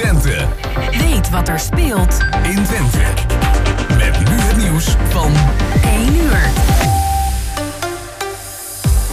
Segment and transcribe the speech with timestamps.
[0.00, 0.46] Twente.
[0.90, 2.98] Weet wat er speelt in Twente.
[3.88, 5.32] Met nu het nieuws van
[5.82, 6.50] 1 uur.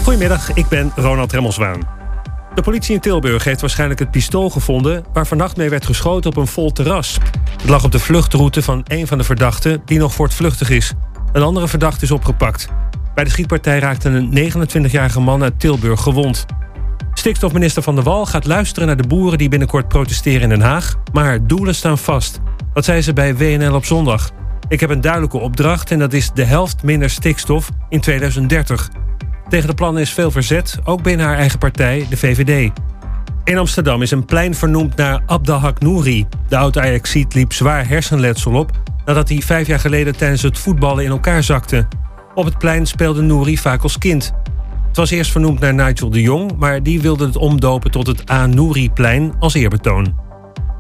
[0.04, 1.79] Goedemiddag, ik ben Ronald Remmelswaan.
[2.55, 5.05] De politie in Tilburg heeft waarschijnlijk het pistool gevonden...
[5.13, 7.17] waar vannacht mee werd geschoten op een vol terras.
[7.62, 9.81] Het lag op de vluchtroute van een van de verdachten...
[9.85, 10.94] die nog voortvluchtig is.
[11.31, 12.67] Een andere verdachte is opgepakt.
[13.15, 16.45] Bij de schietpartij raakte een 29-jarige man uit Tilburg gewond.
[17.27, 19.38] Stikstofminister Van der Wal gaat luisteren naar de boeren...
[19.38, 20.95] die binnenkort protesteren in Den Haag.
[21.13, 22.39] Maar doelen staan vast.
[22.73, 24.31] Dat zei ze bij WNL op zondag.
[24.67, 28.89] Ik heb een duidelijke opdracht en dat is de helft minder stikstof in 2030.
[29.49, 32.71] Tegen de plannen is veel verzet, ook binnen haar eigen partij, de VVD.
[33.44, 36.25] In Amsterdam is een plein vernoemd naar Abdelhak Nouri.
[36.47, 38.71] De oud-Ajaxiet liep zwaar hersenletsel op...
[39.05, 41.88] nadat hij vijf jaar geleden tijdens het voetballen in elkaar zakte.
[42.35, 44.33] Op het plein speelde Nouri vaak als kind.
[44.97, 46.51] Het was eerst vernoemd naar Nigel de Jong...
[46.57, 50.15] maar die wilde het omdopen tot het A-Nouri-plein als eerbetoon.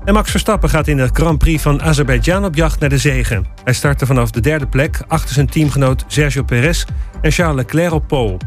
[0.05, 3.45] En Max Verstappen gaat in de Grand Prix van Azerbeidzjan op jacht naar de zegen.
[3.63, 6.85] Hij startte vanaf de derde plek achter zijn teamgenoot Sergio Perez
[7.21, 8.37] en Charles Leclerc op pole.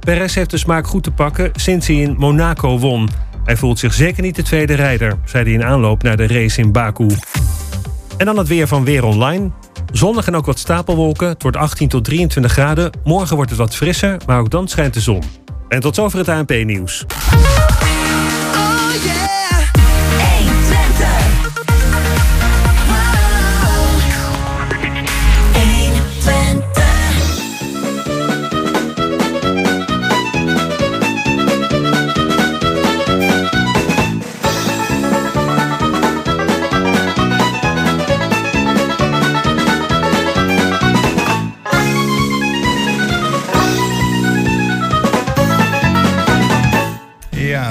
[0.00, 3.08] Perez heeft de smaak goed te pakken sinds hij in Monaco won.
[3.44, 6.60] Hij voelt zich zeker niet de tweede rijder, zei hij in aanloop naar de race
[6.60, 7.06] in Baku.
[8.16, 9.50] En dan het weer van Weer Online.
[9.92, 11.28] Zonnig en ook wat stapelwolken.
[11.28, 12.90] Het wordt 18 tot 23 graden.
[13.04, 15.22] Morgen wordt het wat frisser, maar ook dan schijnt de zon.
[15.68, 17.06] En tot zover het ANP-nieuws.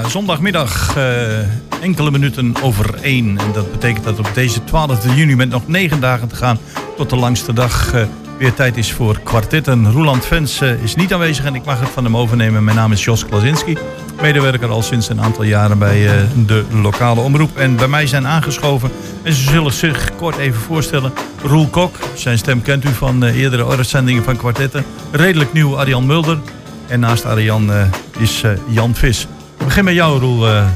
[0.06, 1.38] Zondagmiddag eh,
[1.82, 3.38] enkele minuten over één.
[3.38, 6.58] En dat betekent dat op deze 12 juni met nog negen dagen te gaan
[6.96, 8.02] tot de langste dag eh,
[8.38, 9.92] weer tijd is voor kwartetten.
[9.92, 12.64] Roland Vens eh, is niet aanwezig en ik mag het van hem overnemen.
[12.64, 13.76] Mijn naam is Jos Klasinski,
[14.20, 16.08] medewerker al sinds een aantal jaren bij
[16.46, 17.56] de lokale omroep.
[17.56, 18.90] En bij mij zijn aangeschoven,
[19.22, 21.12] en ze zullen zich kort even voorstellen,
[21.42, 21.96] Roel Kok.
[22.14, 24.84] Zijn stem kent u van eerdere uitzendingen van kwartetten.
[25.10, 26.38] Redelijk nieuw Arjan Mulder.
[26.86, 27.70] En naast Arjan
[28.18, 29.26] is Jan Vis.
[29.58, 30.48] Ik begin met jou, Roel.
[30.48, 30.66] Eh,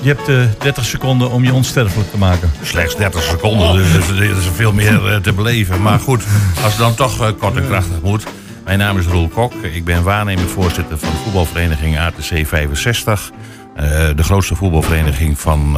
[0.00, 2.52] je hebt eh 30 seconden om je onsterfelijk te maken.
[2.62, 5.82] Slechts 30 seconden, dus er is- veel meer eh, te beleven.
[5.82, 6.22] Maar goed,
[6.62, 8.24] als het dan toch kort en krachtig moet.
[8.64, 9.52] Mijn naam is Roel Kok.
[9.54, 13.30] Ik ben waarnemend voorzitter van de voetbalvereniging ATC 65.
[13.76, 13.84] Eh,
[14.16, 15.76] de grootste voetbalvereniging van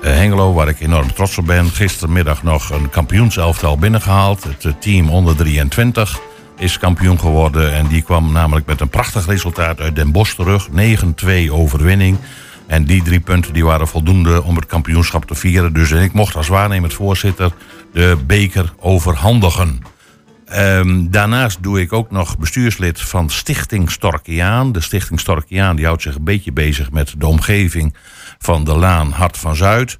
[0.00, 1.70] Hengelo, waar ik enorm trots op ben.
[1.70, 4.44] Gistermiddag nog een kampioenselftal binnengehaald.
[4.44, 6.18] Het team onder 23
[6.58, 7.72] is kampioen geworden.
[7.74, 10.68] En die kwam namelijk met een prachtig resultaat uit Den Bosch terug.
[10.68, 12.18] 9-2 overwinning.
[12.66, 15.72] En die drie punten die waren voldoende om het kampioenschap te vieren.
[15.72, 17.52] Dus ik mocht als waarnemend voorzitter
[17.92, 19.82] de beker overhandigen.
[20.46, 24.72] Ehm, daarnaast doe ik ook nog bestuurslid van Stichting Storkiaan.
[24.72, 27.94] De Stichting Storkiaan die houdt zich een beetje bezig met de omgeving
[28.38, 29.98] van de Laan Hart van Zuid.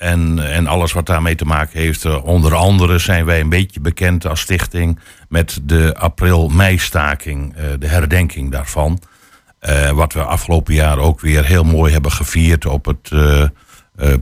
[0.00, 2.04] En, en alles wat daarmee te maken heeft.
[2.04, 7.86] Eh, Onder andere zijn wij een beetje bekend als stichting met de april-mei-staking, eh, de
[7.86, 9.00] herdenking daarvan.
[9.58, 13.10] Eh, wat we afgelopen jaar ook weer heel mooi hebben gevierd op het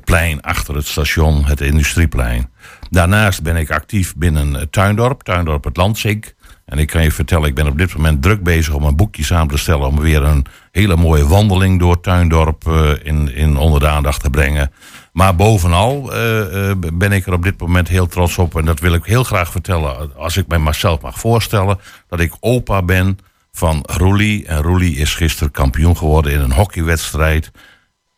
[0.05, 2.51] plein achter het station, het industrieplein.
[2.91, 6.35] Daarnaast ben ik actief binnen Tuindorp, Tuindorp het Landzink.
[6.65, 9.25] En ik kan je vertellen, ik ben op dit moment druk bezig om een boekje
[9.25, 9.87] samen te stellen.
[9.87, 12.69] om weer een hele mooie wandeling door Tuindorp
[13.03, 14.71] in, in onder de aandacht te brengen.
[15.19, 18.57] Maar bovenal eh, eh, ben ik er op dit moment heel trots op.
[18.57, 21.79] En dat wil ik heel graag vertellen, als ik mij mezelf mag voorstellen.
[22.09, 23.19] dat ik opa ben
[23.53, 24.47] van Roelie.
[24.47, 27.51] En Roelie is gisteren kampioen geworden in een hockeywedstrijd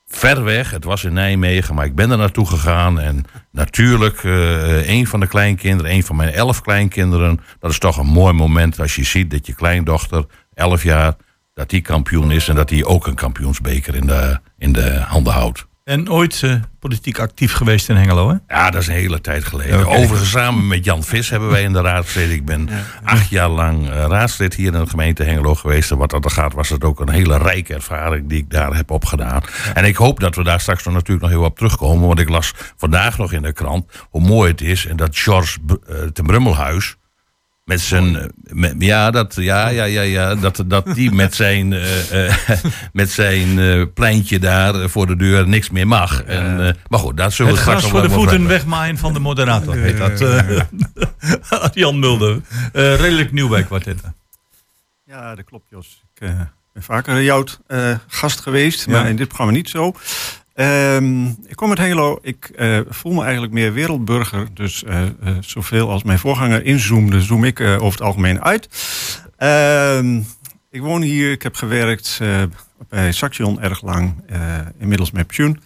[0.06, 0.70] ver weg.
[0.70, 3.00] Het was in Nijmegen, maar ik ben er naartoe gegaan.
[3.00, 7.40] En natuurlijk, eh een van de kleinkinderen, een van mijn elf kleinkinderen.
[7.58, 10.24] Dat is toch een mooi moment als je ziet dat je kleindochter,
[10.54, 11.14] elf jaar,
[11.54, 12.48] dat die kampioen is.
[12.48, 15.68] En dat die ook een kampioensbeker in de, in de handen houdt.
[15.90, 18.54] En ooit eh, politiek actief geweest in Hengelo, hè?
[18.54, 19.80] Ja, dat is een hele tijd geleden.
[19.80, 19.96] Oké.
[19.96, 22.34] Overigens, samen met Jan Vis hebben wij in de raad gezeten.
[22.34, 22.68] Ik ben
[23.04, 25.90] acht jaar lang eh, raadslid hier in de gemeente Hengelo geweest.
[25.90, 28.74] En wat dat er gaat, was het ook een hele rijke ervaring die ik daar
[28.74, 29.42] heb opgedaan.
[29.74, 32.06] En ik hoop dat we daar straks nog natuurlijk nog heel op terugkomen.
[32.06, 34.86] Want ik las vandaag nog in de krant hoe mooi het is.
[34.86, 36.96] En dat George B- eh, ten Brummelhuis.
[37.64, 38.16] Met zijn.
[38.16, 42.34] eh, met- ja, dat, ja, ja, ja, ja, dat, dat die met zijn, eh, eh,
[42.92, 46.22] met zijn eh, pleintje daar voor de deur niks meer mag.
[46.22, 48.98] En, eh, maar goed, daar zullen Het we straks gras nog voor de voeten wegmaaien
[48.98, 50.20] van de moderator, heet dat.
[50.20, 50.60] eh.
[51.82, 52.40] Jan Mulder.
[52.72, 54.14] Eh, redelijk nieuw bij kwartetten.
[55.04, 56.02] Ja, dat klopt, Jos.
[56.14, 56.40] Ik eh,
[56.72, 58.92] ben vaker jouw eh, gast geweest, Ja.
[58.92, 59.92] maar in dit programma niet zo.
[60.60, 62.18] Ehm, ik kom uit Hengelo.
[62.22, 64.48] Ik eh, voel me eigenlijk meer wereldburger.
[64.54, 68.68] Dus eh, eh, zoveel als mijn voorganger inzoomde, zoom ik over het algemeen uit.
[69.36, 70.20] Ehm,
[70.70, 71.30] ik woon hier.
[71.30, 72.20] Ik heb gewerkt
[72.88, 74.14] bij Saxion erg lang.
[74.78, 75.60] inmiddels met pensioen.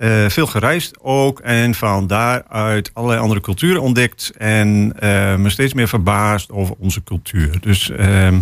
[0.00, 1.40] Eh, veel gereisd ook.
[1.40, 4.32] En van daaruit allerlei andere culturen ontdekt.
[4.38, 7.60] En eh, me steeds meer verbaasd over onze cultuur.
[7.60, 8.40] Dus ehm,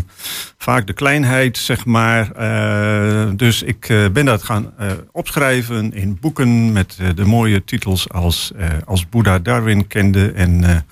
[0.59, 2.33] vaak de kleinheid, zeg maar.
[2.33, 4.75] Eh, dus ik ben dat gaan
[5.13, 8.53] opschrijven in boeken met de mooie titels als,
[8.85, 10.85] als Boeddha Darwin kende en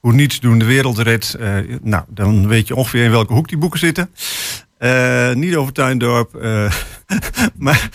[0.00, 1.36] Hoe niets doen de wereld redt.
[1.82, 4.10] Nou, dan weet je ongeveer in welke hoek die boeken zitten.
[5.34, 6.30] Niet over Tuindorp,
[7.56, 7.88] maar,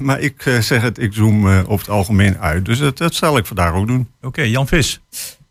[0.00, 2.64] maar ik eh, zeg het, ik zoom eh, over het algemeen uit.
[2.64, 4.08] Dus dat, dat zal ik vandaag ook doen.
[4.20, 5.00] Oké, Jan Vis.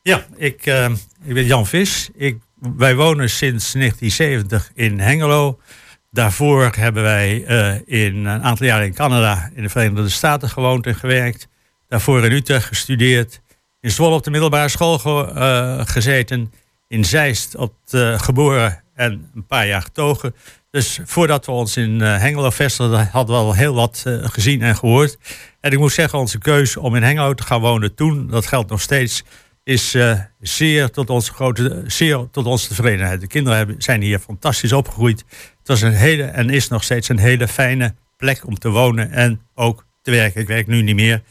[0.01, 0.89] Ja, ik, eh,
[1.23, 2.09] ik ben Jan Vis.
[2.15, 2.37] Ik,
[2.77, 5.59] wij wonen sinds 1970 in Hengelo.
[6.11, 7.75] Daarvoor hebben wij eh,
[8.05, 11.47] in een aantal jaren in Canada, in de Verenigde Staten gewoond en gewerkt.
[11.87, 13.41] Daarvoor in Utrecht gestudeerd.
[13.81, 16.51] In Zwolle op de middelbare school ge- eh, gezeten.
[16.87, 20.35] In Zeist op de, geboren en een paar jaar getogen.
[20.71, 24.61] Dus voordat we ons in eh, Hengelo vestigden, hadden we al heel wat eh, gezien
[24.61, 25.17] en gehoord.
[25.59, 28.69] En ik moet zeggen, onze keuze om in Hengelo te gaan wonen toen, dat geldt
[28.69, 29.23] nog steeds,
[29.63, 33.21] is eh, zeer, tot onze grote, zeer tot onze tevredenheid.
[33.21, 35.25] De kinderen hebben, zijn hier fantastisch opgegroeid.
[35.59, 39.11] Het was een hele en is nog steeds een hele fijne plek om te wonen
[39.11, 40.41] en ook te werken.
[40.41, 41.21] Ik werk nu niet meer.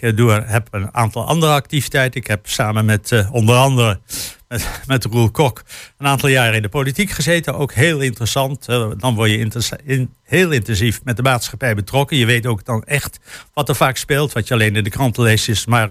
[0.00, 2.20] Ik eh, heb een aantal andere activiteiten.
[2.20, 4.00] Ik heb samen met eh, onder andere
[4.48, 5.62] met, met Roel Kok
[5.98, 7.54] een aantal jaren in de politiek gezeten.
[7.54, 8.66] Ook heel interessant.
[8.96, 9.50] Dan word je
[9.84, 12.16] in, heel intensief met de maatschappij betrokken.
[12.16, 13.18] Je weet ook dan echt
[13.54, 14.32] wat er vaak speelt.
[14.32, 15.90] Wat je alleen in de kranten leest is maar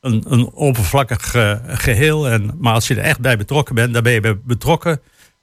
[0.00, 2.28] een, een oppervlakkig eh, geheel.
[2.28, 5.00] En, maar als je er echt bij betrokken bent, dan ben je betrokken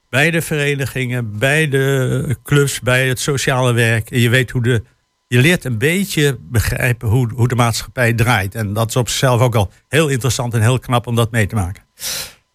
[0.08, 4.10] bij de verenigingen, bij de clubs, bij het sociale werk.
[4.10, 4.82] En je weet hoe de.
[5.34, 8.54] Je leert een beetje begrijpen hoe, hoe de maatschappij draait.
[8.54, 11.46] En dat is op zichzelf ook al heel interessant en heel knap om dat mee
[11.46, 11.82] te maken.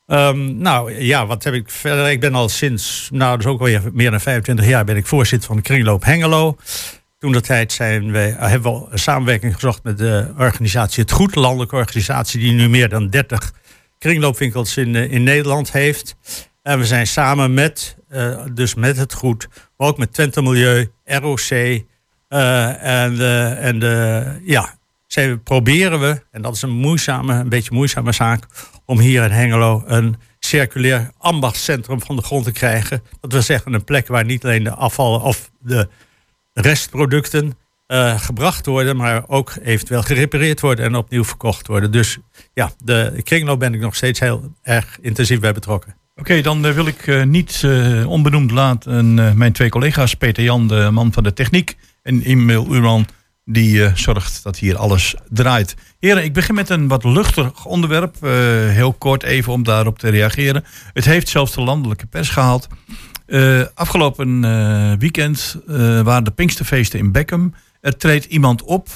[0.08, 2.10] Ehm, nou ja, wat heb ik verder?
[2.10, 5.48] Ik ben al sinds, nou is ook alweer meer dan 25 jaar, ben ik voorzitter
[5.48, 6.58] van de Kringloop Hengelo.
[7.18, 11.36] Toen dat tijd zijn we, hebben we een samenwerking gezocht met de organisatie Het Goed,
[11.36, 13.52] landelijke organisatie die nu meer dan 30
[13.98, 16.16] kringloopwinkels in, eh, in Nederland heeft.
[16.62, 19.48] En we zijn samen met, eh, dus met Het Goed,
[19.78, 21.88] maar ook met Twente Milieu, ROC
[22.30, 24.78] en, de, en de, ja,
[25.08, 28.46] zijn, proberen we, en dat is een moeizame, een beetje moeizame zaak,
[28.86, 33.04] om hier in Hengelo een circulair ambachtscentrum van de grond te krijgen.
[33.22, 35.90] Dat wil zeggen een plek waar niet alleen de afval of de
[36.54, 41.92] restproducten eh, gebracht worden, maar ook eventueel gerepareerd worden en opnieuw verkocht worden.
[41.92, 42.18] Dus
[42.54, 45.96] ja, de kringloop ben ik nog steeds heel erg intensief bij betrokken.
[46.16, 50.44] Oké, dan eh, wil ik eh, niet eh, onbenoemd laten eh, mijn twee collega's, Peter
[50.44, 53.08] Jan, de man van de techniek, en Emil Uran,
[53.52, 55.76] die eh, zorgt dat hier alles draait.
[56.00, 58.32] Heren, ik begin met een wat luchtig onderwerp, eh,
[58.70, 60.64] heel kort even om daarop te reageren.
[60.94, 62.68] Het heeft zelfs de landelijke pers gehaald.
[63.26, 64.40] Eh, afgelopen
[65.00, 65.58] weekend
[66.04, 67.54] waren de Pinksterfeesten in Beckham.
[67.82, 68.88] Er treedt iemand op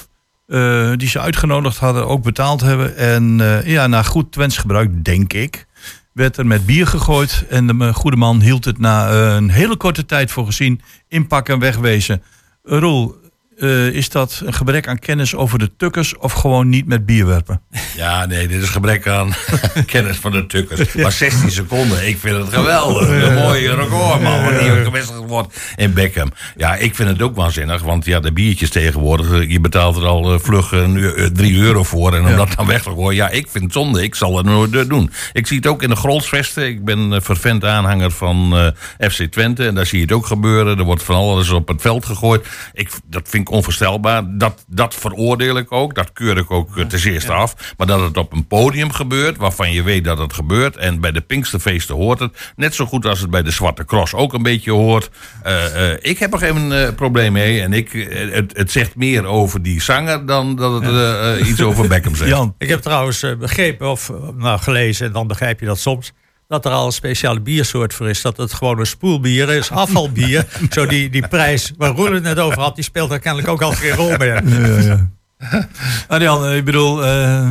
[0.96, 2.96] die ze uitgenodigd hadden, ook betaald hebben.
[2.96, 5.66] En ja, na goed Twents gebruik, denk ik,
[6.12, 7.44] werd er met bier gegooid.
[7.48, 11.60] En de goede man hield het na een hele korte tijd voor gezien inpakken en
[11.60, 12.22] wegwezen.
[12.66, 13.14] Uh, Roel,
[13.58, 17.26] eh, is dat een gebrek aan kennis over de tukkers of gewoon niet met bier
[17.26, 17.60] werpen?
[17.96, 19.32] Ja, nee, dit is gebrek aan
[19.86, 20.92] kennis van de tukkers.
[20.92, 23.08] Maar 16 seconden, ik vind het geweldig.
[23.08, 26.32] Een mooie record, man, wanneer gewisseld wordt in Beckham.
[26.56, 30.06] Ja, ik vind het ook waanzinnig, want ja, de biertjes tegenwoordig, eh, je betaalt er
[30.06, 32.14] al eh, vlug een, eu- eh, drie euro voor.
[32.14, 34.46] En om dat dan weg te gooien, ja, ik vind het zonde, ik zal het
[34.46, 35.10] nooit doen.
[35.32, 36.66] Ik zie het ook in de Grolsvesten.
[36.66, 40.78] Ik ben vervent aanhanger van FC Twente en daar zie je het ook gebeuren.
[40.78, 42.46] Er wordt van alles op het veld gegooid.
[42.72, 44.22] Ik, dat vind ik onvoorstelbaar.
[44.38, 47.74] Dat, dat veroordeel ik ook, dat keur ik ook eh, ten zeerste af.
[47.76, 50.76] Maar dat het op een podium gebeurt, waarvan je weet dat het gebeurt.
[50.76, 52.52] En bij de Pinksterfeesten hoort het.
[52.56, 55.10] Net zo goed als het bij de Zwarte Cross ook een beetje hoort.
[55.42, 57.60] Eh, eh, ik heb er geen eh, probleem mee.
[57.60, 57.92] En ik,
[58.32, 62.30] het, het zegt meer over die zanger dan dat het iets over Beckham zegt.
[62.34, 66.12] Jan, Ik heb trouwens begrepen, of nou, gelezen, en dan begrijp je dat soms,
[66.48, 68.22] dat er al een speciale biersoort voor is.
[68.22, 70.46] Dat het gewoon een spoelbier is, afvalbier.
[70.70, 73.62] Zo die, die prijs waar Roel het net over had, die speelt daar kennelijk ook
[73.62, 74.48] al geen rol meer.
[74.48, 75.10] ja, ja.
[76.08, 77.48] Arjan, eh, ik bedoel, eh,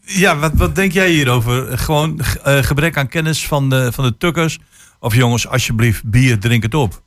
[0.00, 1.78] ja, wat, wat denk jij hierover?
[1.78, 4.58] Gewoon eh, gebrek aan kennis van de, van de tukkers?
[4.98, 7.02] Of jongens, alsjeblieft, bier, drink het op.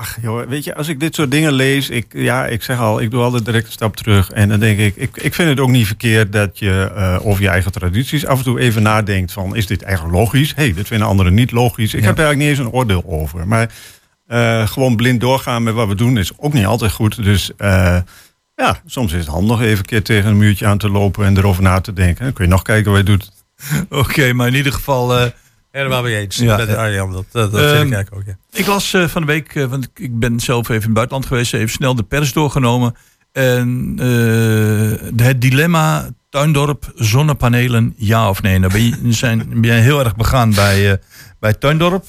[0.00, 3.00] Ach joh, weet je, als ik dit soort dingen lees, ik, ja, ik zeg al,
[3.00, 4.30] ik doe altijd direct een stap terug.
[4.30, 7.42] En dan denk ik, ik, ik vind het ook niet verkeerd dat je eh, over
[7.42, 10.54] je eigen tradities af en toe even nadenkt van, is dit eigenlijk logisch?
[10.54, 11.94] Hé, hey, dit vinden anderen niet logisch.
[11.94, 13.48] Ik heb daar eigenlijk niet eens een oordeel over.
[13.48, 13.70] Maar
[14.26, 17.24] Eh, gewoon blind doorgaan met wat we doen is ook niet altijd goed.
[17.24, 17.96] Dus eh,
[18.56, 21.36] ja, soms is het handig even een keer tegen een muurtje aan te lopen en
[21.36, 22.24] erover na te denken.
[22.24, 23.32] Dan kun je nog kijken wat je doet.
[24.02, 25.32] Oké, maar in ieder geval...
[25.70, 26.36] Helemaal mee eens.
[26.36, 26.56] Ja.
[26.56, 28.34] Met Arjan, dat, dat, dat Ehm, vind ik eigenlijk ook.
[28.50, 28.58] Ja.
[28.58, 31.26] Ik las eh, van de week, eh, want ik ben zelf even in het buitenland
[31.26, 32.94] geweest, even snel de pers doorgenomen.
[33.32, 38.58] En eh, het dilemma tuindorp, zonnepanelen, ja of nee.
[38.58, 41.00] Nou ben je, zijn, ben jij heel erg begaan bij,
[41.38, 42.04] bij tuindorp.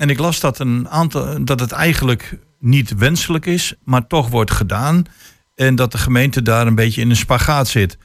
[0.00, 4.50] En ik las dat, een aantal, dat het eigenlijk niet wenselijk is, maar toch wordt
[4.50, 5.04] gedaan.
[5.54, 7.98] En dat de gemeente daar een beetje in een spagaat zit.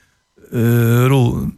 [0.52, 1.52] Roel,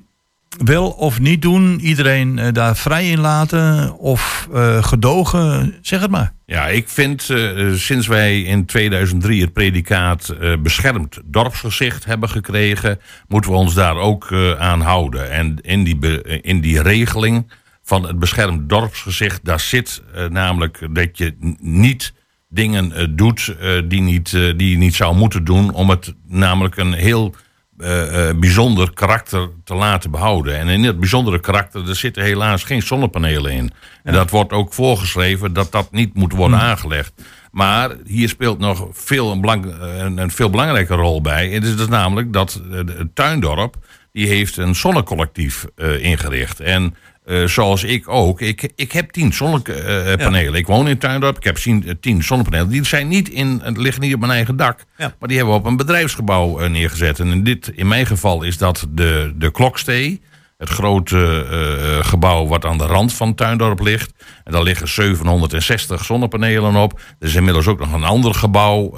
[0.58, 6.12] wel of niet doen, iedereen eh, daar vrij in laten of eh, gedogen, zeg het
[6.12, 6.34] maar.
[6.46, 13.52] Ja, ik vind eh, sinds wij in 2003 het predicaat beschermd dorpsgezicht hebben gekregen, moeten
[13.52, 15.32] we ons daar ook aan houden.
[15.32, 17.52] En in die, in die regeling
[17.84, 22.14] van het beschermd dorpsgezicht, daar zit namelijk dat je niet
[22.50, 23.56] dingen doet
[23.88, 27.36] die, niet, die je niet zou moeten doen, om het namelijk een heel
[27.80, 30.58] eh, eh, bijzonder karakter te laten behouden.
[30.58, 33.72] En in dat bijzondere karakter er zitten helaas geen zonnepanelen in.
[34.04, 37.14] En dat wordt ook voorgeschreven dat dat niet moet worden aangelegd.
[37.52, 41.50] Maar hier speelt nog veel een, belang, een, een veel belangrijke rol bij.
[41.50, 43.76] Het is dus namelijk dat eh, het tuindorp
[44.12, 46.60] die heeft een zonnecollectief eh, ingericht.
[46.60, 46.96] En
[47.30, 50.54] eh, zoals ik ook, ik, ik heb tien zonnepanelen.
[50.54, 52.70] Ik woon in Tuindorp, ik heb tien, eh, tien zonnepanelen.
[52.70, 54.86] Die zijn niet in, het liggen niet op mijn eigen dak.
[54.98, 55.14] Ja.
[55.20, 57.20] Maar die hebben we op een bedrijfsgebouw eh, neergezet.
[57.20, 60.22] En in, dit, in mijn geval is dat de, de Klokstee.
[60.58, 61.46] Het grote
[62.02, 64.14] gebouw wat aan de rand van Tuindorp ligt.
[64.44, 67.00] En daar liggen 760 zonnepanelen op.
[67.20, 68.90] Er is inmiddels ook nog een ander gebouw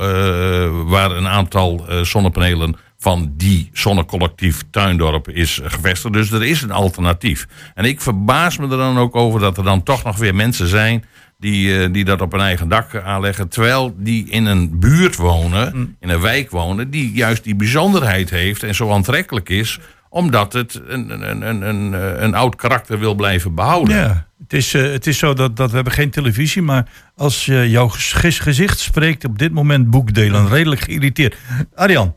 [0.85, 6.13] waar een aantal zonnepanelen van die zonnecollectief Tuindorp is eh, gevestigd.
[6.13, 7.47] Dus er is een alternatief.
[7.73, 10.67] En ik verbaas me er dan ook over dat er dan toch nog weer mensen
[10.67, 11.03] zijn
[11.39, 13.49] die, eh, die dat op hun eigen dak aanleggen.
[13.49, 18.63] Terwijl die in een buurt wonen, in een wijk wonen, die juist die bijzonderheid heeft
[18.63, 19.79] en zo aantrekkelijk is,
[20.09, 23.95] omdat het een, een, een, een, eh, een oud karakter wil blijven behouden.
[23.95, 27.45] Ja, het is, eh, het is zo dat, dat we hebben geen televisie, maar als
[27.45, 31.35] je jouw gez- gezicht spreekt op dit moment boekdelen, redelijk geïrriteerd.
[31.75, 32.15] Arjan,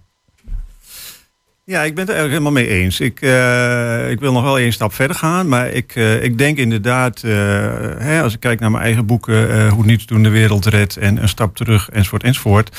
[1.66, 3.00] Ja, ik ben het er eigenlijk helemaal mee eens.
[3.00, 5.48] Ik, eh, ik wil nog wel één stap verder gaan.
[5.48, 7.30] Maar ik, eh, ik denk inderdaad, eh,
[7.98, 9.68] hè, als ik kijk naar mijn eigen boeken...
[9.68, 12.76] hoe niets doen de wereld redt en een stap terug, enzovoort, enzovoort...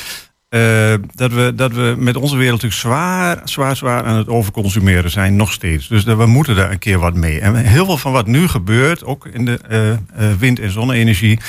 [1.15, 5.35] dat, we, dat we met onze wereld natuurlijk zwaar, zwaar, zwaar aan het overconsumeren zijn,
[5.35, 5.87] nog steeds.
[5.87, 7.39] Dus dat we moeten daar een keer wat mee.
[7.39, 9.59] En heel veel van wat nu gebeurt, ook in de
[10.39, 11.39] wind- en zonne-energie...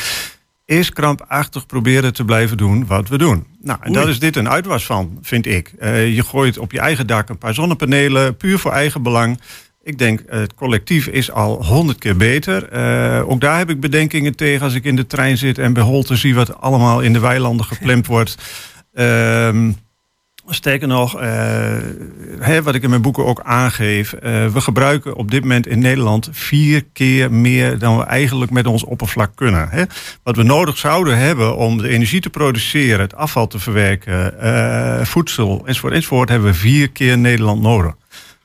[0.66, 3.46] is krampachtig proberen te blijven doen wat we doen.
[3.60, 5.72] Nou, en daar is dit een uitwas van, vind ik.
[5.78, 9.40] Eh, je gooit op je eigen dak een paar zonnepanelen, puur voor eigen belang.
[9.82, 12.68] Ik denk, eh, het collectief is al honderd keer beter.
[12.68, 15.58] Eh, ook daar heb ik bedenkingen tegen als ik in de trein zit...
[15.58, 18.36] en bij Holte zie wat allemaal in de weilanden gepland wordt.
[18.92, 19.70] Ehm
[20.48, 21.76] Sterker nog, eh,
[22.38, 25.78] hè, wat ik in mijn boeken ook aangeef, eh, we gebruiken op dit moment in
[25.78, 29.68] Nederland vier keer meer dan we eigenlijk met ons oppervlak kunnen.
[29.68, 29.84] Hè.
[30.22, 35.04] Wat we nodig zouden hebben om de energie te produceren, het afval te verwerken, eh,
[35.04, 37.94] voedsel enzovoort, enzovoort, hebben we vier keer Nederland nodig.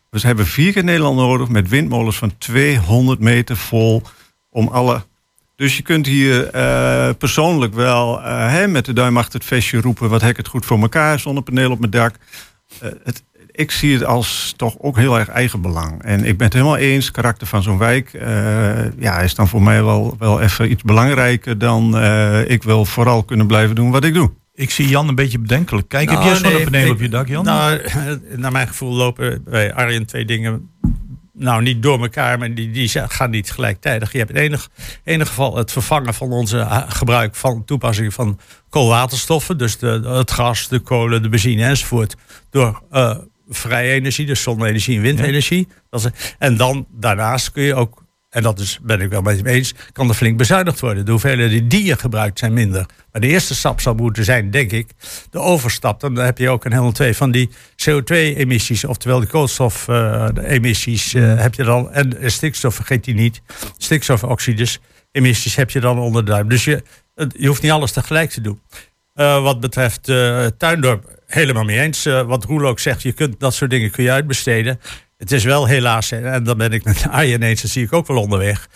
[0.10, 4.02] Dus we hebben vier keer Nederland nodig met windmolens van 200 meter vol
[4.50, 5.04] om alle
[5.62, 10.10] dus je kunt hier eh, persoonlijk wel hè, met de duim achter het vestje roepen...
[10.10, 12.16] wat heb ik het goed voor elkaar, zonnepaneel op mijn dak.
[12.80, 16.04] Eh, het, ik zie het als toch ook heel erg eigenbelang.
[16.04, 18.14] En ik ben het helemaal eens, karakter van zo'n wijk...
[18.14, 21.98] eh, ja, is dan voor mij wel, wel even iets belangrijker dan...
[21.98, 24.32] eh, ik wil vooral kunnen blijven doen wat ik doe.
[24.54, 25.90] ik zie Jan een beetje bedenkelijk.
[25.90, 27.46] Kijk, heb Nou, jij zonnepanelen nee, op je dak, Jan?
[27.46, 27.82] Nou,
[28.36, 30.71] naar mijn gevoel lopen bij Arjen twee dingen.
[31.42, 34.12] Nou, niet door elkaar, maar die, die gaan niet gelijktijdig.
[34.12, 34.70] Je hebt in enig,
[35.04, 39.58] enig geval het vervangen van onze eh, gebruik van toepassing van koolwaterstoffen.
[39.58, 42.16] Dus de, het gas, de kolen, de benzine enzovoort.
[42.50, 43.18] Door eh,
[43.50, 45.68] vrije energie, dus zonne-energie en windenergie.
[45.90, 48.01] Dat is, en dan daarnaast kun je ook,
[48.32, 51.06] en dat is, ben ik wel met hem eens, kan er flink bezuinigd worden.
[51.06, 52.86] De hoeveelheden die je gebruikt zijn minder.
[53.12, 54.88] Maar de eerste stap zal moeten zijn, denk ik,
[55.30, 56.00] de overstap.
[56.00, 61.64] Dan heb je ook een helemaal twee van die CO2-emissies, oftewel de koolstof-emissies, heb je
[61.64, 61.92] dan.
[61.92, 63.42] En eh, stikstof vergeet je niet.
[63.78, 64.80] Stikstofoxides,
[65.12, 66.50] emissies heb je dan onder de duim.
[66.50, 66.84] Dus je,
[67.38, 68.62] je hoeft niet alles tegelijk te doen.
[69.14, 72.06] Eh, wat betreft eh, Tuindorp, helemaal mee eens.
[72.06, 74.80] Eh, wat Roel ook zegt, je kunt dat soort dingen kun je uitbesteden.
[75.22, 78.08] Het is wel helaas, en dan ben ik met Arjen eens, dat zie ik ook
[78.08, 78.70] wel onderweg.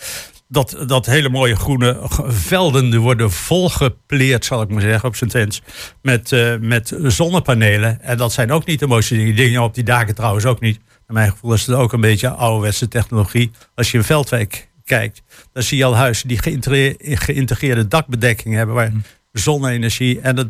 [0.48, 5.30] Dat, dat hele mooie groene velden die worden volgepleerd, zal ik maar zeggen, op zijn
[5.30, 5.62] tents.
[6.02, 8.02] Met, eh, met zonnepanelen.
[8.02, 9.36] En dat zijn ook niet de mooiste dingen.
[9.36, 10.78] Dingen op die daken trouwens ook niet.
[10.86, 13.50] Naar mijn gevoel is het ook een beetje ouderwetse technologie.
[13.74, 15.22] Als je in Veldwijk kijkt,
[15.52, 18.74] dan zie je al huizen die geïntegre- geïntegreerde dakbedekking hebben.
[18.74, 18.92] Waar
[19.32, 20.48] zonne-energie en het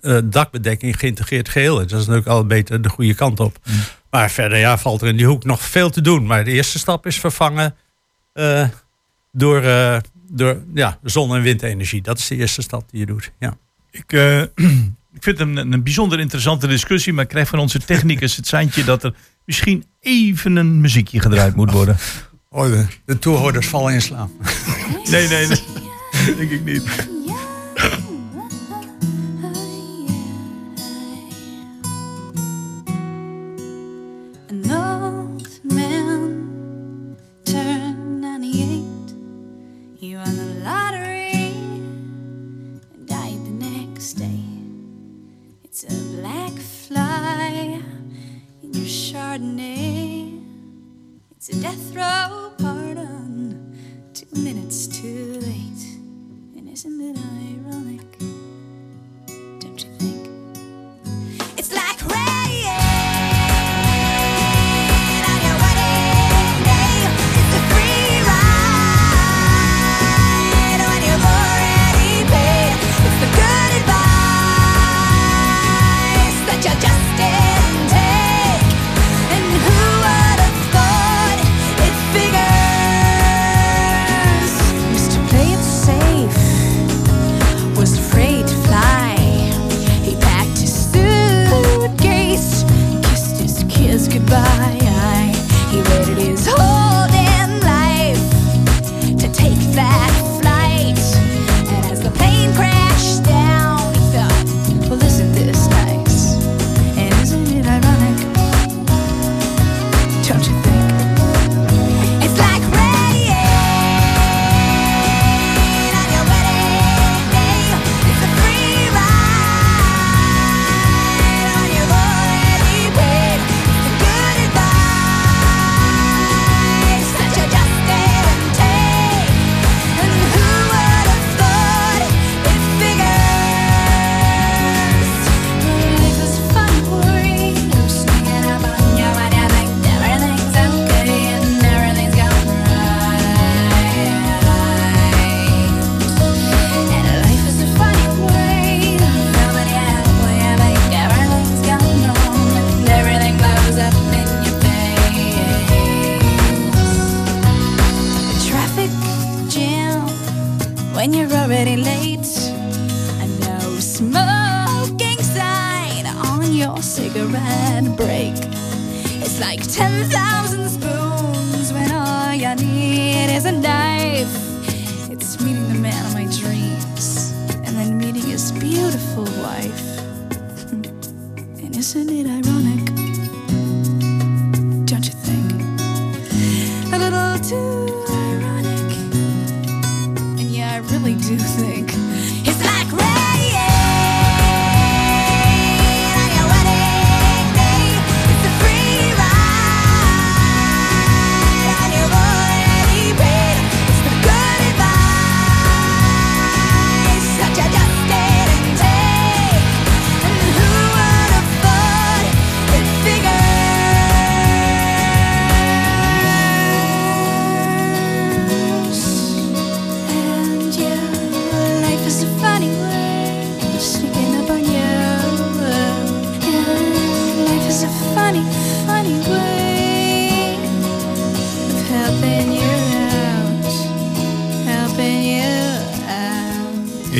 [0.00, 1.86] eh, dakbedekking geïntegreerd geheel is.
[1.86, 3.58] Dat is natuurlijk al beter de goede kant op.
[4.12, 6.26] Maar verder ja, valt er in die hoek nog veel te doen.
[6.26, 7.74] Maar de eerste stap is vervangen
[8.32, 8.68] eh,
[9.32, 9.96] door, eh,
[10.28, 12.02] door ja, zon- en windenergie.
[12.02, 13.32] Dat is de eerste stap die je doet.
[13.38, 13.56] Ja.
[13.90, 14.40] Ik, eh,
[15.16, 18.46] ik vind het een, een bijzonder interessante discussie, maar ik krijg van onze technicus het
[18.46, 19.14] seintje dat er
[19.44, 21.96] misschien even een muziekje gedraaid moet worden.
[22.50, 24.30] Oh, de, de toehoorders vallen in slaap.
[25.10, 25.60] Nee, nee, nee.
[26.36, 27.08] Denk ik niet.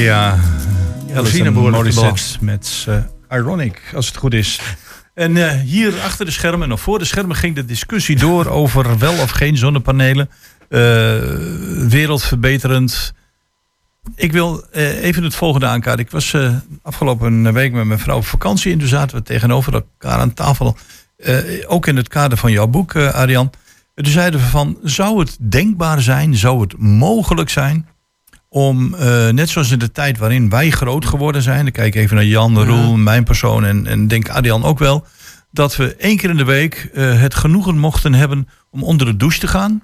[0.02, 0.38] Ja,
[1.52, 4.60] Morissette met eh, Ironic, als het goed is.
[5.14, 8.98] En eh, hier achter de schermen, of voor de schermen, ging de discussie door over
[8.98, 10.30] wel of geen zonnepanelen.
[10.68, 10.80] Eh,
[11.88, 13.12] wereldverbeterend.
[14.14, 16.04] Ik wil even het volgende aankaarten.
[16.04, 16.36] Ik was
[16.82, 20.76] afgelopen week met mijn vrouw op vakantie en toen zaten we tegenover elkaar aan tafel.
[21.66, 23.50] Ook in het kader van jouw boek, Arjan.
[23.94, 27.86] En toen zeiden we van, zou het denkbaar zijn, zou het mogelijk zijn
[28.52, 32.00] om, eh, net zoals in de tijd waarin wij groot geworden zijn, dan kijk ik
[32.00, 35.06] even naar Jan, Roel, mijn persoon en, en denk Adrian ook wel,
[35.50, 39.16] dat we één keer in de week eh, het genoegen mochten hebben om onder de
[39.16, 39.82] douche te gaan.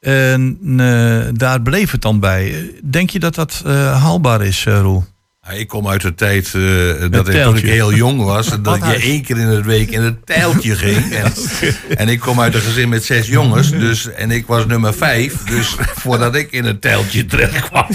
[0.00, 2.70] En eh, daar bleef het dan bij.
[2.84, 5.04] Denk je dat dat haalbaar is, Roel?
[5.46, 8.50] Ja, Ik kom uit de tijd eh, dat ik, toen ik heel jong was.
[8.50, 11.12] en dat je één keer in de week in het tijltje ging.
[11.14, 11.32] En,
[11.96, 13.70] en ik kom uit een gezin met zes jongens.
[13.70, 15.44] Dus, en ik was nummer vijf.
[15.44, 17.86] Dus voordat ik in het tijltje terecht kwam.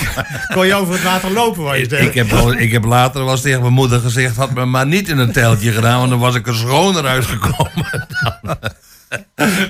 [0.53, 3.41] Kon je over het water lopen, waar je Ik heb, al- ik heb later was
[3.41, 4.35] tegen mijn moeder gezegd...
[4.35, 5.97] had me maar niet in een tijltje gedaan...
[5.97, 8.07] want dan was ik er schoner uitgekomen.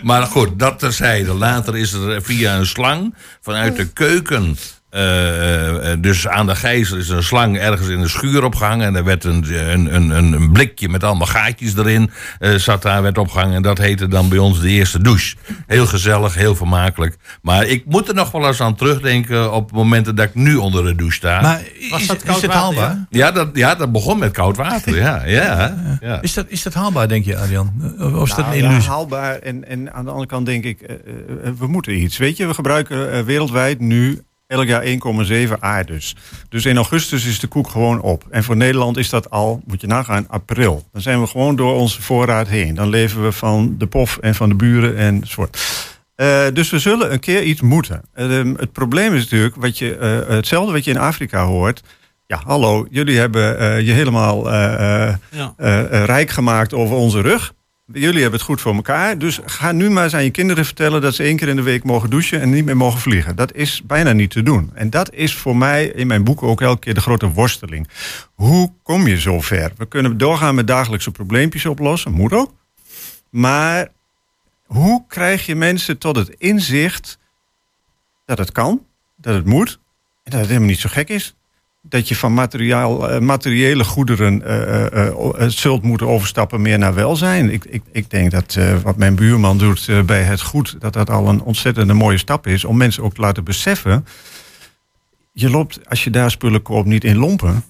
[0.04, 1.34] maar goed, dat terzijde.
[1.34, 4.58] Later is er via een slang vanuit de keuken...
[4.90, 8.86] eh, eh, dus aan de gijzer is een slang ergens in de schuur opgehangen.
[8.88, 12.12] En er werd een, een, een, een blikje met allemaal gaatjes erin.
[12.40, 13.56] eh, zat daar, werd opgehangen.
[13.56, 15.36] En dat heette dan bij ons de eerste douche.
[15.68, 17.16] Heel gezellig, heel vermakelijk.
[17.42, 19.54] Maar ik moet er nog wel eens aan terugdenken...
[19.54, 21.42] op momenten dat ik nu onder de douche sta.
[21.42, 23.06] Maar Was is, dat is koud het water, haalbaar?
[23.10, 24.96] Ja, dat, ja, dat begon met koud water.
[24.96, 26.22] Ja, ja, ja.
[26.22, 27.74] Is, dat, is dat haalbaar, denk je, Arjan?
[28.00, 28.90] Of of is dat Nou, een ja, illusie?
[28.90, 29.36] haalbaar.
[29.40, 32.18] En, en aan de andere kant denk ik, eh, eh, we moeten iets.
[32.18, 36.16] Weet je, we gebruiken eh, wereldwijd nu elk jaar 1,7 aardus.
[36.50, 38.24] Dus in augustus is de koek gewoon op.
[38.30, 40.84] En voor Nederland is dat al, moet je nagaan, april.
[40.92, 42.76] Dan zijn we gewoon door onze voorraad heen.
[42.76, 45.60] Dan leven we van de pof en van de buren enzovoort.
[46.16, 48.02] Eh dus we zullen een keer iets moeten.
[48.14, 51.82] Eh, het probleem is natuurlijk wat je, eh, hetzelfde wat je in Afrika hoort.
[52.28, 55.54] Ja, hallo, jullie hebben je helemaal Ja.
[56.06, 57.54] rijk gemaakt over onze rug.
[57.94, 59.18] Jullie hebben het goed voor elkaar.
[59.18, 61.62] Dus ga nu maar eens aan je kinderen vertellen dat ze één keer in de
[61.62, 63.36] week mogen douchen en niet meer mogen vliegen.
[63.36, 64.72] Dat is bijna niet te doen.
[64.74, 67.88] En dat is voor mij in mijn boek ook elke keer de grote worsteling.
[68.34, 69.72] Hoe kom je zo ver?
[69.78, 72.54] We kunnen doorgaan met dagelijkse probleempjes oplossen, moet ook.
[73.30, 73.88] Maar
[74.66, 77.20] hoe krijg je mensen tot het inzicht
[78.26, 79.80] dat het kan, dat het moet
[80.24, 81.37] en dat het helemaal niet zo gek is?
[81.82, 85.14] Dat je van materiaal, eh, materiële goederen eh, eh,
[85.48, 87.52] zult moeten overstappen meer naar welzijn.
[87.52, 90.94] Ik, ik, ik denk dat eh, wat mijn buurman doet eh, bij het goed, dat
[90.94, 94.06] dat al een ontzettende mooie stap is om mensen ook te laten beseffen.
[95.34, 97.64] Je loopt, als je daar spullen koopt, niet in lompen.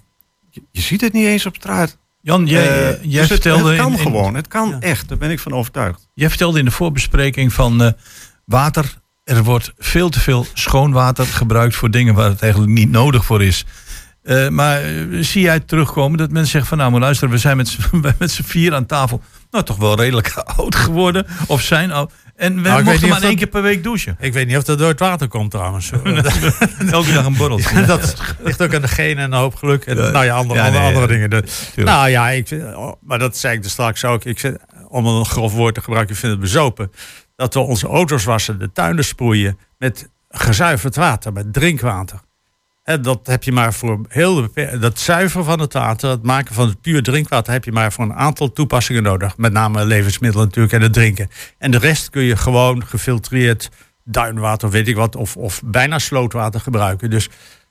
[0.49, 1.97] Je, je ziet het niet eens op straat.
[2.21, 4.79] Jan, jij, jij dus het, vertelde het kan in- in- gewoon, het kan Ja.
[4.79, 6.07] echt, daar ben ik van overtuigd.
[6.13, 7.91] Jij vertelde in de voorbespreking van eh,
[8.45, 8.99] water.
[9.23, 13.25] Er wordt veel te veel schoon water gebruikt voor dingen waar het eigenlijk niet nodig
[13.25, 13.65] voor is.
[14.27, 17.57] Eh, maar eh, zie jij terugkomen dat mensen zeggen van nou maar luister, we zijn
[17.57, 17.81] met z'n-
[18.19, 19.21] met z'n vier aan tafel.
[19.51, 21.25] Nou toch wel redelijk oud geworden.
[21.47, 22.11] Of zijn oud.
[22.35, 24.15] En we Nou, mochten maar één dat- keer per week douchen.
[24.19, 25.91] Ik weet niet of dat door het water komt trouwens.
[26.91, 27.85] Elke dag een borreltje.
[27.85, 29.85] dat ligt ook aan de genen en een hoop geluk.
[29.85, 30.09] En Ja.
[30.09, 31.27] nou ja, andere, Ja, andere, nee, andere ja.
[31.27, 31.29] dingen.
[31.29, 34.23] Dus, nou ja, ik, vind- oh, maar dat zei ik er straks ook.
[34.25, 36.91] Ik vind, om een grof woord te gebruiken, ik vind het bezopen.
[37.35, 42.19] Dat we onze auto's wassen, de tuinen sproeien met gezuiverd water, met drinkwater.
[42.95, 46.81] Dat heb je maar voor heel dat zuiveren van het water, het maken van het
[46.81, 49.37] puur drinkwater, heb je maar voor een aantal toepassingen nodig.
[49.37, 51.29] Met name levensmiddelen natuurlijk en het drinken.
[51.57, 53.69] En de rest kun je gewoon gefiltreerd
[54.03, 57.09] duinwater, weet ik wat, of, of bijna slootwater gebruiken.
[57.09, 57.29] Dus,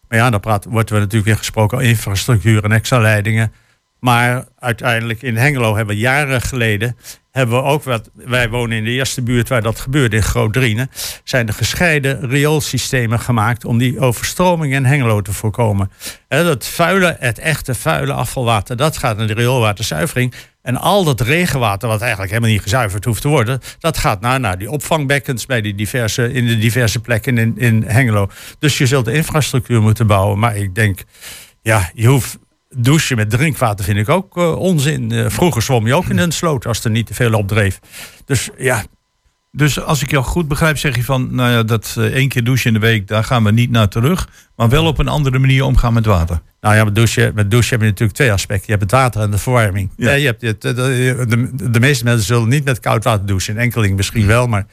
[0.08, 3.52] maar ja, dan praat, wordt er natuurlijk weer gesproken over infrastructuur en extra leidingen.
[4.00, 6.96] Maar uiteindelijk in Hengelo hebben we jaren geleden,
[7.30, 10.90] hebben we ook wat, wij wonen in de eerste buurt waar dat gebeurde, in Groot-Drienen,
[11.24, 15.90] zijn er gescheiden rioolsystemen gemaakt om die overstroming in Hengelo te voorkomen.
[16.28, 20.34] Hè, dat vuile, het echte vuile afvalwater, dat gaat naar de rioolwaterzuivering.
[20.62, 24.40] En al dat regenwater, wat eigenlijk helemaal niet gezuiverd hoeft te worden, dat gaat naar,
[24.40, 28.30] naar die opvangbekkens bij die diverse, in de diverse plekken in, in Hengelo.
[28.58, 30.38] Dus je zult de infrastructuur moeten bouwen.
[30.38, 31.04] Maar ik denk,
[31.62, 35.12] ja, je hoeft douchen met drinkwater vind ik ook eh, onzin.
[35.12, 37.80] Eh, vroeger zwom je ook in een sloot als er niet te veel op dreef.
[38.24, 38.84] Dus ja,
[39.50, 42.44] Dus als ik jou goed begrijp, zeg je van, nou ja, dat eh, één keer
[42.44, 44.28] douchen in de week, daar gaan we niet naar terug.
[44.56, 46.40] Maar wel op een andere manier omgaan met water.
[46.60, 48.64] nou ja, met douchen, met douchen heb je natuurlijk twee aspecten.
[48.66, 49.90] Je hebt het water en de verwarming.
[49.96, 50.12] Ja.
[50.12, 53.56] Je hebt het, de, de, de, meeste mensen zullen niet met koud water douchen.
[53.56, 54.66] Enkeling misschien wel, maar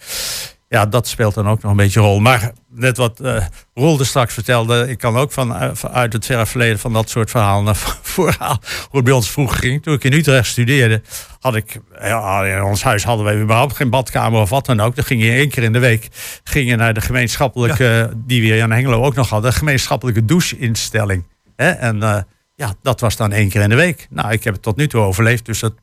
[0.73, 2.19] ja, dat speelt dan ook nog een beetje een rol.
[2.19, 6.13] Maar net wat eh Roel er straks vertelde, ik kan ook van, eh, van uit
[6.13, 8.59] het verre verleden van dat soort verhalen naar voren halen.
[8.62, 9.83] Hoe het bij ons vroeger ging.
[9.83, 11.01] Toen ik in Utrecht studeerde,
[11.39, 14.95] had ik, ja, in ons huis hadden wij überhaupt geen badkamer of wat dan ook.
[14.95, 16.07] Dan ging je één keer in de week
[16.43, 21.27] ging je naar de gemeenschappelijke, die we in Hengelo ook nog hadden, de gemeenschappelijke doucheinstelling.
[21.55, 21.69] Hè?
[21.69, 22.21] En eh,
[22.55, 24.07] ja, dat was dan één keer in de week.
[24.09, 25.73] Nou, ik heb het tot nu toe overleefd, dus dat,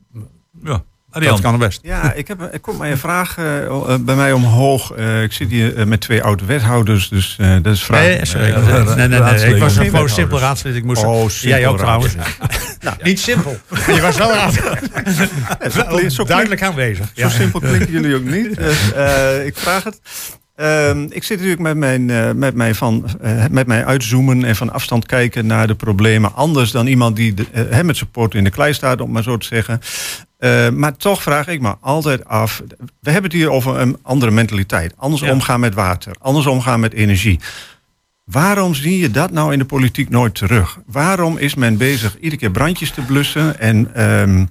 [0.63, 1.31] Ja, Arjan.
[1.31, 1.79] dat kan het best.
[1.83, 4.91] Ja, ik heb, er komt maar een vraag eh, eh, bij mij omhoog.
[4.91, 8.01] Eh, ik zit hier met twee oude wethouders, dus eh, dat is vraag.
[8.01, 8.49] Nee, sorry.
[8.51, 9.55] Nee, nee, nee, nee, raadsleden.
[9.55, 10.75] Ik was een gewoon simpel raadslid.
[10.75, 12.15] Ik moest Oh, Jij ook trouwens.
[12.81, 13.57] nou, niet simpel.
[13.87, 14.31] Je was wel
[16.09, 17.05] zo Duidelijk aanwezig.
[17.05, 17.29] Zo Ja.
[17.29, 18.55] simpel klinken jullie ook niet.
[18.71, 19.99] Dus, eh, ik vraag het.
[20.55, 22.05] Ehm, ik zit natuurlijk met mijn,
[22.37, 26.35] met, mijn van, eh, met mijn uitzoomen en van afstand kijken naar de problemen.
[26.35, 29.23] Anders dan iemand die de, hè, met zijn poot in de klei staat, om maar
[29.23, 29.79] zo te zeggen.
[30.41, 32.61] Eh, maar toch vraag ik me altijd af.
[32.99, 34.93] We hebben het hier over een andere mentaliteit.
[34.97, 35.31] Anders Ja.
[35.31, 36.15] omgaan met water.
[36.19, 37.39] Anders omgaan met energie.
[38.23, 40.79] Waarom zie je dat nou in de politiek nooit terug?
[40.85, 43.59] Waarom is men bezig iedere keer brandjes te blussen?
[43.59, 44.45] En ehm,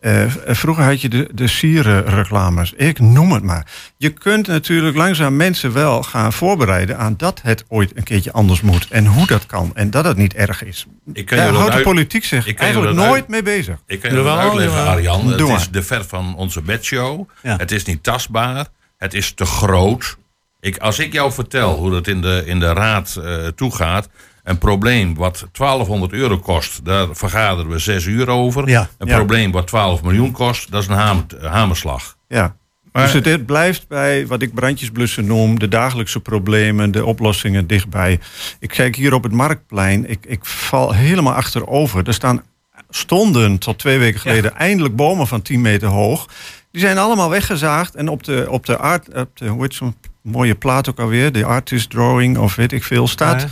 [0.00, 2.72] eh, vroeger had je de, de sierenreclames.
[2.72, 3.66] Ik noem het maar.
[3.96, 8.60] Je kunt natuurlijk langzaam mensen wel gaan voorbereiden aan dat het ooit een keertje anders
[8.60, 8.86] moet.
[8.90, 9.70] En hoe dat kan.
[9.74, 10.86] En dat het niet erg is.
[11.12, 13.78] Ik kan Daar houdt de politiek zich eigenlijk nooit mee bezig.
[13.86, 14.86] Ik kan je wel, uitleggen.
[14.86, 15.26] Arjan.
[15.26, 17.28] Het is de ver van onze bedshow.
[17.42, 17.56] Ja.
[17.56, 18.66] Het is niet tastbaar.
[18.98, 20.16] Het is te groot.
[20.60, 24.08] Ik, als ik jou vertel hoe dat in de, in de raad eh, toegaat...
[24.46, 28.68] een probleem wat 1200 euro kost, daar vergaderen we zes uur over.
[28.68, 28.88] Ja.
[28.98, 29.16] Een Ja.
[29.16, 32.16] probleem wat 12 miljoen kost, dat is een hamer, hamerslag.
[32.28, 32.56] Ja.
[32.92, 38.18] dus het, het blijft bij wat ik brandjesblussen noem, de dagelijkse problemen, de oplossingen dichtbij.
[38.60, 42.06] Ik kijk hier op het marktplein, ik, ik val helemaal achterover.
[42.06, 42.42] Er staan
[42.90, 46.26] stonden tot twee weken geleden eindelijk bomen van 10 meter hoog.
[46.70, 49.94] Die zijn allemaal weggezaagd en op de, op de art, op de, hoe heet zo'n
[50.22, 53.48] mooie plaat ook alweer, de artist drawing of weet ik veel, staat Ja.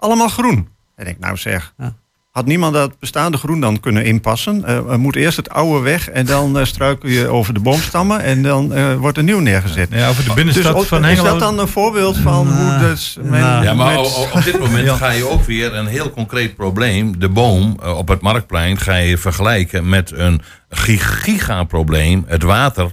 [0.00, 0.68] Allemaal groen.
[0.96, 1.94] En ik nou zeg, Ja.
[2.30, 4.64] had niemand dat bestaande groen dan kunnen inpassen?
[4.64, 8.20] Eh, er moet eerst het oude weg en dan eh, struikel je over de boomstammen
[8.22, 9.88] en dan eh, wordt er nieuw neergezet.
[9.90, 11.30] Ja, over de Dus binnenstad ook- van is Hengelo.
[11.30, 14.86] dat dan een voorbeeld van hoe dus men nou, Ja, maar met- op dit moment
[14.90, 14.96] Ja.
[14.96, 17.18] ga je ook weer een heel concreet probleem.
[17.18, 22.24] De boom eh, op het marktplein ga je vergelijken met een gig- gigaprobleem.
[22.26, 22.90] Het water eh,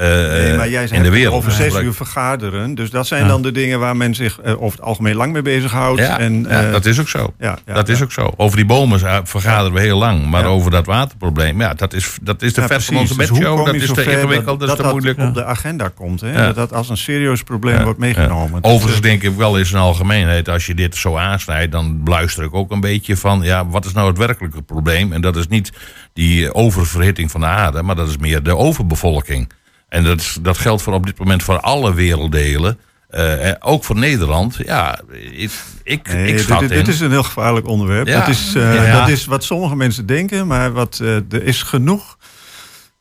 [0.00, 1.34] Nee, maar jij in de wereld.
[1.34, 2.74] over zes uur vergaderen.
[2.74, 5.42] Dus dat zijn dan de dingen waar men zich eh, over het algemeen lang mee
[5.42, 6.00] bezighoudt.
[6.00, 7.34] Ja, en, ja, eh, dat is ook zo.
[7.38, 8.32] ja, dat is ook zo.
[8.36, 10.26] Over die bomen eh, vergaderen we heel lang.
[10.26, 13.66] Maar over dat waterprobleem, ja, dat is, dat is de vers van onze Dus bedshow.
[13.66, 15.18] dat is te ingewikkeld, dat, is te dat moeilijk.
[15.18, 16.20] op de agenda komt.
[16.20, 16.32] Hè?
[16.32, 18.64] Dat dat als een serieus probleem wordt meegenomen.
[18.64, 22.54] Overigens denk ik wel eens in algemeenheid, als je dit zo aansnijdt, dan luister ik
[22.54, 25.12] ook een beetje van, ja, wat is nou het werkelijke probleem?
[25.12, 25.72] En dat is niet
[26.12, 29.52] die oververhitting van de aarde, maar dat is meer de overbevolking.
[29.90, 32.78] En dat, dat geldt voor op dit moment voor alle werelddelen.
[33.08, 34.56] eh, ook voor Nederland.
[34.64, 35.00] Ja,
[35.32, 35.50] ik,
[35.82, 38.06] ik, Nee, ik dit, is een heel gevaarlijk onderwerp.
[38.06, 38.18] Ja.
[38.18, 38.98] Dat, is, eh, Ja.
[39.00, 42.18] dat is wat sommige mensen denken, maar wat, eh, er is genoeg.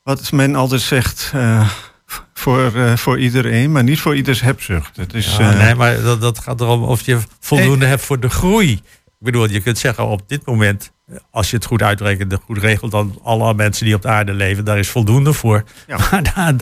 [0.03, 1.33] Wat men altijd zegt
[2.33, 4.97] voor, voor iedereen, maar niet voor ieders hebzucht.
[4.97, 8.29] Het is, Ja, nee, maar dat, dat gaat erom of je voldoende hebt voor de
[8.29, 8.81] groei.
[9.19, 10.91] Ik bedoel, je kunt zeggen op dit moment,
[11.31, 14.33] als je het goed uitrekent en goed regelt, dan alle mensen die op de aarde
[14.33, 15.63] leven, daar is voldoende voor.
[15.87, 15.97] Ja.
[16.11, 16.55] Maar de,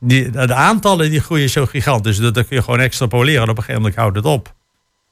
[0.00, 3.56] die, de aantallen die groeien zo gigantisch, dat, dat kun je gewoon extrapoleren en op
[3.56, 4.54] een gegeven moment houdt het op.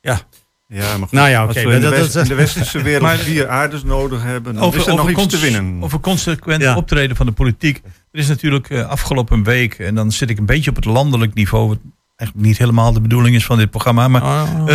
[0.01, 0.21] Ja,
[0.69, 2.35] Ja, maar goed, Nou ja, als oké, we in, de dat- west- dat- in de
[2.35, 5.83] westerse wereld Maar- vier aardes nodig hebben, dan is er nog iets te winnen.
[5.83, 6.77] over consequent Ja.
[6.77, 7.81] optreden van de politiek.
[8.13, 11.35] Er is natuurlijk eh, afgelopen week, en dan zit ik een beetje op het landelijk
[11.35, 11.77] niveau,
[12.21, 14.67] eigenlijk niet helemaal de bedoeling is van dit programma, maar Oh, eh,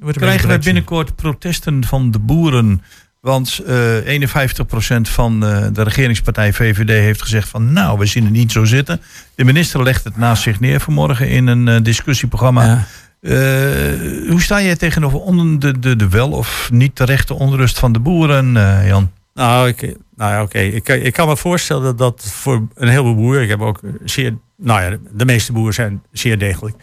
[0.00, 2.82] beetje krijgen wij binnenkort protesten van de boeren.
[3.20, 8.32] Want eh 51% van eh, de regeringspartij VVD heeft gezegd van nou, we zien het
[8.32, 9.00] niet zo zitten.
[9.34, 12.64] De minister legt het naast zich neer vanmorgen in een eh, discussieprogramma.
[12.64, 12.86] Ja.
[13.20, 17.92] Eh, hoe sta jij tegenover on- de, de, de wel of niet terechte onrust van
[17.92, 19.10] de boeren, eh, Jan?
[19.34, 19.80] Nou, ik,
[20.16, 20.58] nou ja, oké.
[20.58, 23.42] Ik, ik kan me voorstellen dat dat voor een heleboel boeren.
[23.42, 24.34] Ik heb ook zeer.
[24.62, 26.76] Nou ja, de meeste boeren zijn zeer degelijk.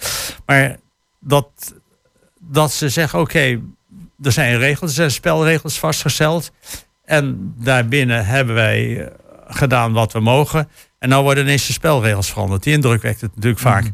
[0.46, 0.78] Maar
[1.20, 1.74] dat,
[2.40, 3.62] dat ze zeggen: oké,
[4.22, 6.52] er zijn regels, er zijn spelregels vastgesteld.
[7.06, 9.12] En daarbinnen hebben wij eh,
[9.48, 10.70] gedaan wat we mogen.
[11.00, 12.64] En nou worden ineens de spelregels veranderd.
[12.64, 13.92] Die indruk wekt het natuurlijk vaak.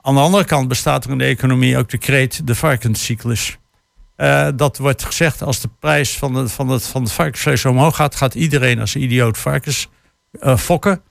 [0.00, 3.58] Aan de andere kant bestaat er in de economie ook de kreet de varkenscyclus.
[4.16, 7.96] Eh, dat wordt gezegd als de prijs van, de, van, het, van het varkensvlees omhoog
[7.96, 9.88] gaat, gaat iedereen als een idioot varkens
[10.40, 11.02] eh, fokken.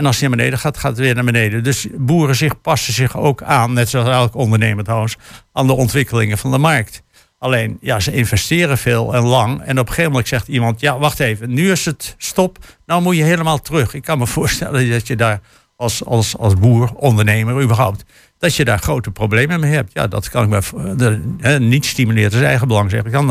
[0.00, 1.64] En als hij naar beneden gaat, gaat het weer naar beneden.
[1.64, 5.16] Dus boeren zich, passen zich ook aan, net zoals elk ondernemer trouwens,
[5.52, 7.02] aan de ontwikkelingen van de markt.
[7.38, 9.60] Alleen, ja, ze investeren veel en lang.
[9.60, 12.58] En op een gegeven moment zegt iemand, ja, wacht even, nu is het stop.
[12.86, 13.94] Nou moet je helemaal terug.
[13.94, 15.40] Ik kan me voorstellen dat je daar
[15.76, 18.04] als, als, als boer, ondernemer überhaupt,
[18.38, 19.92] dat je daar grote problemen mee hebt.
[19.92, 23.26] Ja, dat kan ik me de, hè, niet stimuleert zijn eigen belang, zeg ik dan.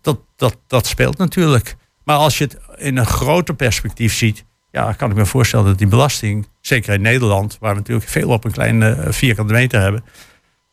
[0.00, 1.76] Dat, dat, dat speelt natuurlijk.
[2.04, 5.78] Maar als je het in een groter perspectief ziet, ja, kan ik me voorstellen dat
[5.78, 9.80] die belasting, zeker in Nederland, waar we natuurlijk veel op een kleine eh, vierkante meter
[9.80, 10.04] hebben,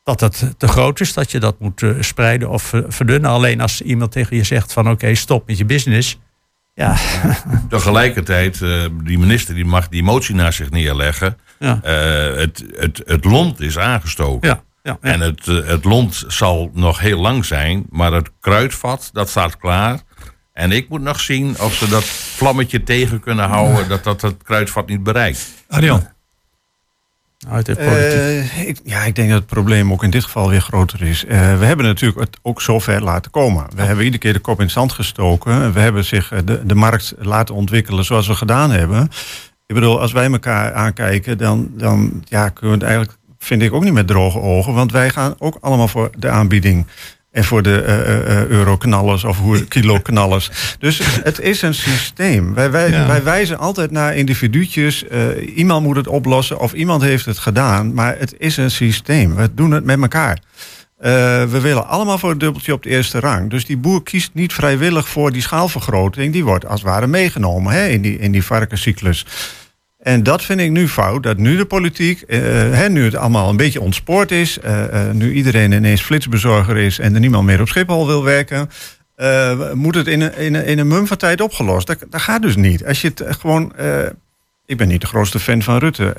[0.04, 3.30] dat dat te groot is, dat je dat moet eh, spreiden of eh, verdunnen.
[3.30, 6.20] Alleen als iemand tegen je zegt van oké, stop met je business.
[6.74, 6.98] Ja,
[7.70, 8.60] Tegelijkertijd,
[9.04, 11.38] die minister die mag die motie naar zich neerleggen.
[11.60, 14.48] ja, het, het, het lont is aangestoken.
[14.48, 14.64] ja.
[14.84, 15.12] ja, ja.
[15.12, 20.00] En het, het lont zal nog heel lang zijn, maar het kruidvat, dat staat klaar.
[20.60, 24.44] En ik moet nog zien of ze dat vlammetje tegen kunnen houden, dat dat het
[24.44, 25.48] kruidvat niet bereikt.
[25.68, 26.08] Arjan.
[27.48, 28.52] Uit politiek.
[28.52, 31.26] Eh, ik, ja, ik denk dat het probleem ook in dit geval weer groter is.
[31.26, 33.66] Eh, we hebben natuurlijk het ook zover laten komen.
[33.76, 35.74] We hebben iedere keer de kop in het zand gestoken.
[35.74, 39.04] We hebben zich eh, de, de markt laten ontwikkelen zoals we gedaan hebben.
[39.66, 43.74] Ik bedoel, als wij elkaar aankijken, dan, dan ja, kunnen we het eigenlijk, vind ik
[43.74, 44.74] ook niet met droge ogen.
[44.74, 46.88] Want wij gaan ook allemaal voor de aanbieding.
[47.32, 50.50] En voor de eh, euroknallers of kiloknallers.
[50.80, 52.54] Dus het is een systeem.
[52.54, 53.08] Wij, wij, Ja.
[53.08, 55.04] wij wijzen altijd naar individuutjes.
[55.56, 57.94] Iemand moet het oplossen of iemand heeft het gedaan.
[57.94, 59.36] Maar het is een systeem.
[59.36, 60.40] We doen het met elkaar.
[60.98, 63.50] We willen allemaal voor het dubbeltje op de eerste rang.
[63.50, 66.34] Dus die boer kiest niet vrijwillig voor die schaalvergroting.
[66.34, 69.26] Die wordt als het ware meegenomen hè, in, die, in die varkencyclus.
[70.10, 71.24] En dat vind ik nu fout.
[71.24, 72.40] Dat nu de politiek, eh,
[72.72, 74.60] hè, nu het allemaal een beetje ontspoord is.
[74.60, 78.70] eh, eh, nu iedereen ineens flitsbezorger is en er niemand meer op Schiphol wil werken.
[79.74, 81.88] moet het in een, in een, in een mum van tijd opgelost.
[81.88, 82.86] Dat, dat gaat dus niet.
[82.86, 83.74] Als je het gewoon.
[84.66, 86.14] ik ben niet de grootste fan van Rutte.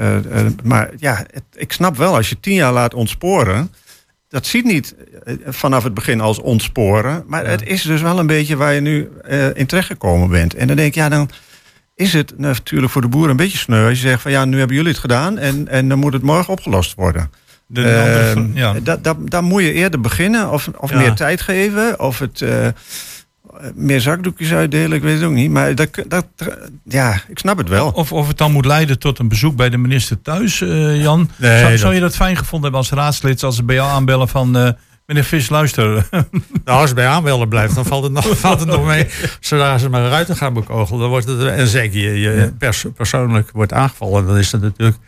[0.63, 3.73] maar ja, het- ik snap wel, als je tien jaar laat ontsporen.
[4.29, 4.95] Dat ziet niet
[5.47, 7.25] vanaf het begin als ontsporen.
[7.27, 9.09] Maar het is dus wel een beetje waar je nu
[9.55, 10.55] in terechtgekomen bent.
[10.55, 11.31] En dan denk ik, ja, dan
[12.01, 13.89] is het natuurlijk voor de boeren een beetje sneu.
[13.89, 16.23] Als je zegt van ja, nu hebben jullie het gedaan en, en dan moet het
[16.23, 17.31] morgen opgelost worden.
[17.67, 18.75] De, de andere Eh, van- ja.
[18.83, 20.97] da- da- Daar moet je eerder beginnen of, of Ja.
[20.97, 22.01] meer tijd geven.
[22.01, 22.67] Of het eh,
[23.75, 25.51] meer zakdoekjes uitdelen, ik weet het ook niet.
[25.51, 26.27] Maar dat, dat,
[26.85, 27.89] ja, ik snap het wel.
[27.91, 31.31] Of, of het dan moet leiden tot een bezoek bij de minister thuis, eh, Jan.
[31.37, 33.91] Nee, zou, dat- zou je dat fijn gevonden hebben als raadslid, als ze bij jou
[33.91, 34.57] aanbellen van...
[34.57, 34.71] eh,
[35.11, 36.09] meneer Vis, luister.
[36.65, 39.07] Nou, als het bij aanmelden blijft, dan valt het nog, valt het nog mee.
[39.41, 41.47] Zodra ze maar ruiten gaan bekogelen, dan wordt het...
[41.47, 44.99] En zeker je, je pers- persoonlijk wordt aangevallen, dan is dat natuurlijk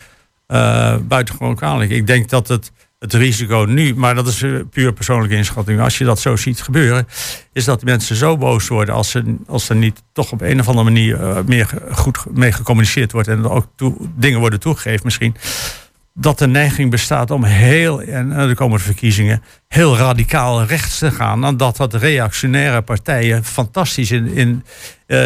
[0.47, 1.91] eh, buitengewoon kwalijk.
[1.91, 5.81] Ik denk dat het, het risico nu, maar dat is eh, puur persoonlijke inschatting...
[5.81, 7.07] als je dat zo ziet gebeuren,
[7.53, 8.95] is dat mensen zo boos worden...
[8.95, 12.53] als, ze, als er niet toch op een of andere manier eh, meer goed mee
[12.53, 13.29] gecommuniceerd wordt...
[13.29, 15.37] en er ook toe- dingen worden toegegeven misschien
[16.15, 21.41] dat de neiging bestaat om heel, en er komen verkiezingen, heel radicaal rechts te gaan.
[21.41, 24.65] Dan dat dat reactionaire partijen fantastisch in, in,
[25.07, 25.19] eh,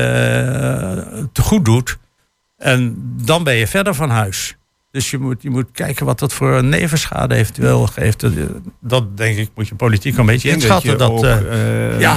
[1.33, 1.99] te goed doet.
[2.59, 2.94] En
[3.25, 4.57] dan ben je verder van huis.
[4.90, 8.25] Dus je moet, je moet kijken wat dat voor nevenschade eventueel geeft.
[8.81, 10.99] Dat- denk ik, moet je politiek een beetje inschatten.
[10.99, 12.16] Dat, je ook, eh, eh, ja,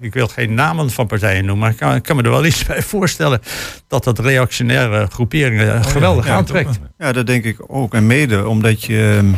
[0.00, 2.44] ik wil geen namen van partijen noemen, maar ik kan, ik kan me er wel
[2.44, 3.40] iets bij voorstellen
[3.88, 6.78] dat dat reactionaire groeperingen geweldig ja, aantrekt.
[6.98, 7.94] Ja, dat denk ik ook.
[7.94, 9.16] En mede omdat je.
[9.18, 9.32] ehm,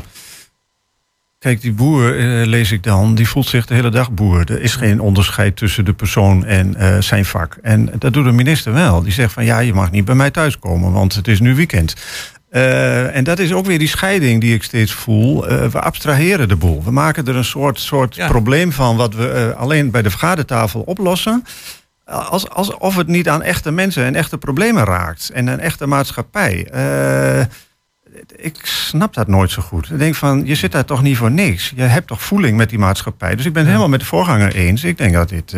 [1.39, 4.51] Kijk, die boer, eh, lees ik dan, die voelt zich de hele dag boer.
[4.51, 7.59] Er is geen onderscheid tussen de persoon en eh, zijn vak.
[7.63, 9.03] En dat doet de minister wel.
[9.03, 11.95] Die zegt van ja, je mag niet bij mij thuiskomen, want het is nu weekend.
[12.57, 15.49] Eh, en dat is ook weer die scheiding die ik steeds voel.
[15.49, 16.85] Eh, we abstraheren de boel.
[16.85, 18.29] We maken er een soort, soort Ja.
[18.29, 21.45] probleem van wat we eh, alleen bij de vergadertafel oplossen.
[22.05, 25.31] Als, alsof het niet aan echte mensen en echte problemen raakt.
[25.31, 26.69] En een echte maatschappij.
[28.37, 29.91] Ik snap dat nooit zo goed.
[29.91, 31.73] Ik denk van, je zit daar toch niet voor niks.
[31.77, 33.37] Je hebt toch voeling met die maatschappij.
[33.37, 34.85] Dus ik ben het helemaal met de voorganger eens.
[34.85, 35.55] Ik denk dat dit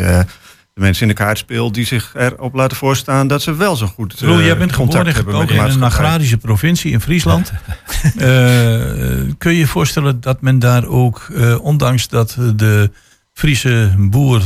[0.79, 1.73] de mensen in de kaart speelt...
[1.73, 5.15] die zich erop laten voorstaan dat ze wel zo goed eh, Roel, jij bent contact
[5.15, 7.51] geboren en met getogen de in een agrarische provincie in Friesland.
[7.99, 8.25] Eh,
[9.37, 12.91] kun je je voorstellen dat men daar ook, eh, ondanks dat de
[13.33, 14.41] Friese boer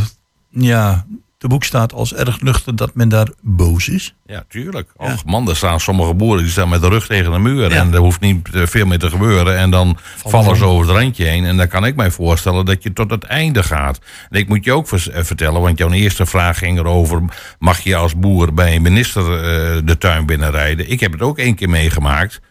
[0.50, 1.06] ja,
[1.44, 4.16] te boek staat als erg nuchter, dat men daar boos is?
[4.26, 4.90] Ja, tuurlijk.
[4.96, 7.72] Och man, er staan sommige boeren die staan met de rug tegen de muur.
[7.72, 9.58] En er hoeft niet eh, veel meer te gebeuren.
[9.58, 11.46] En dan vallen ze over het randje heen.
[11.46, 14.00] En dan kan ik mij voorstellen dat je tot het einde gaat.
[14.30, 17.22] En ik moet je ook eh, vertellen, want jouw eerste vraag ging erover...
[17.60, 20.92] mag je als boer bij een minister eh, de tuin binnenrijden?
[20.92, 22.42] Ik heb het ook één keer meegemaakt.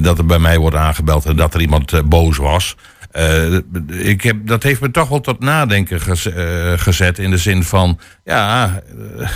[0.00, 2.76] dat er bij mij wordt aangebeld en dat er iemand boos was.
[3.14, 7.18] Eh, ik heb, dat heeft me toch wel tot nadenken eh, gezet.
[7.18, 8.80] In de zin van, ja,
[9.18, 9.28] eh,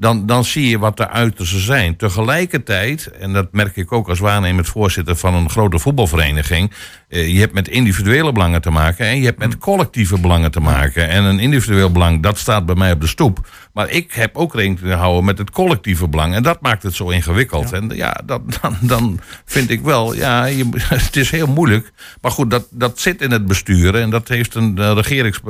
[0.00, 1.96] dan, dan zie je wat de uitersten zijn.
[1.96, 6.72] Tegelijkertijd, en dat merk ik ook als waarnemend voorzitter van een grote voetbalvereniging.
[7.08, 10.60] eh, je hebt met individuele belangen te maken en je hebt met collectieve belangen te
[10.60, 11.08] maken.
[11.08, 13.48] En een individueel belang, dat staat bij mij op de stoep.
[13.72, 16.34] Maar ik heb ook rekening te houden met het collectieve belang.
[16.34, 17.72] En dat maakt het zo ingewikkeld.
[17.72, 21.92] En ja, dat, dan, dan vind ik wel, ja, je, het is heel moeilijk.
[22.20, 23.94] Maar goed, dat, dat zit in het bestuur.
[23.94, 25.40] En dat heeft een de regerings,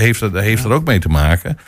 [0.00, 1.58] heeft, er- heeft er ook mee te maken.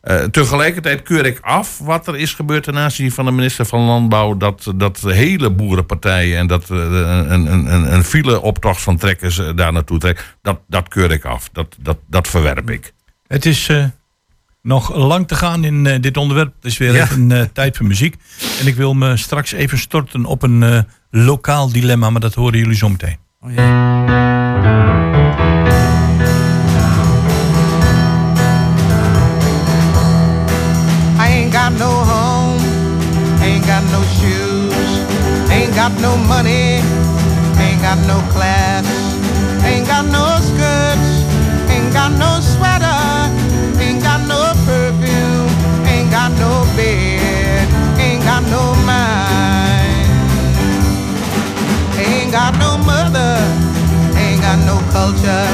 [0.00, 3.80] Eh, tegelijkertijd keur ik af wat er is gebeurd ten aanzien van de minister van
[3.80, 4.36] Landbouw.
[4.36, 9.38] Dat, dat de hele boerenpartijen en dat eh, een, een, een, een file-optocht van trekkers
[9.38, 10.24] eh, daar naartoe trekken.
[10.42, 11.48] Dat, dat keur ik af.
[11.52, 12.92] Dat, dat, dat verwerp ik.
[13.26, 13.84] Het is eh,
[14.62, 16.52] nog lang te gaan in dit onderwerp.
[16.54, 17.02] Het is weer Ja.
[17.02, 18.16] even tijd voor muziek.
[18.60, 22.76] En ik wil me straks even storten op een lokaal dilemma, maar dat horen jullie
[22.76, 23.16] zo meteen.
[23.40, 23.50] Oh.
[34.16, 34.72] Shoes,
[35.50, 36.80] ain't got no money,
[37.60, 38.86] ain't got no class,
[39.64, 41.10] ain't got no skirts,
[41.70, 43.00] ain't got no sweater,
[43.80, 45.50] ain't got no perfume,
[45.86, 47.66] ain't got no bed,
[47.98, 50.08] ain't got no mind,
[51.98, 53.36] ain't got no mother,
[54.16, 55.46] ain't got no culture,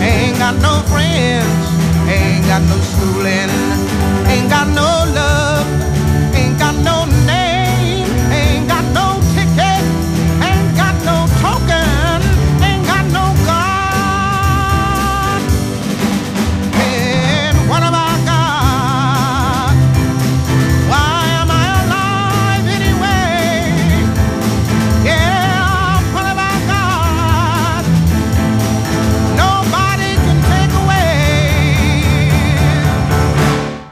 [0.00, 1.64] ain't got no friends,
[2.08, 3.50] ain't got no schooling,
[4.28, 4.97] ain't got no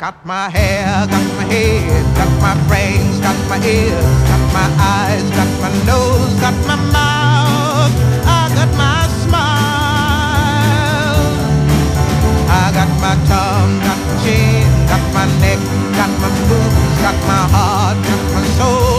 [0.06, 5.26] Got my hair, got my head, got my brains, got my ears, got my eyes,
[5.34, 7.90] got my nose, got my mouth.
[8.22, 10.46] I got my smile.
[12.46, 15.58] I got my tongue, got my chin, got my neck,
[15.98, 18.95] got my boobs, got my heart, got my soul,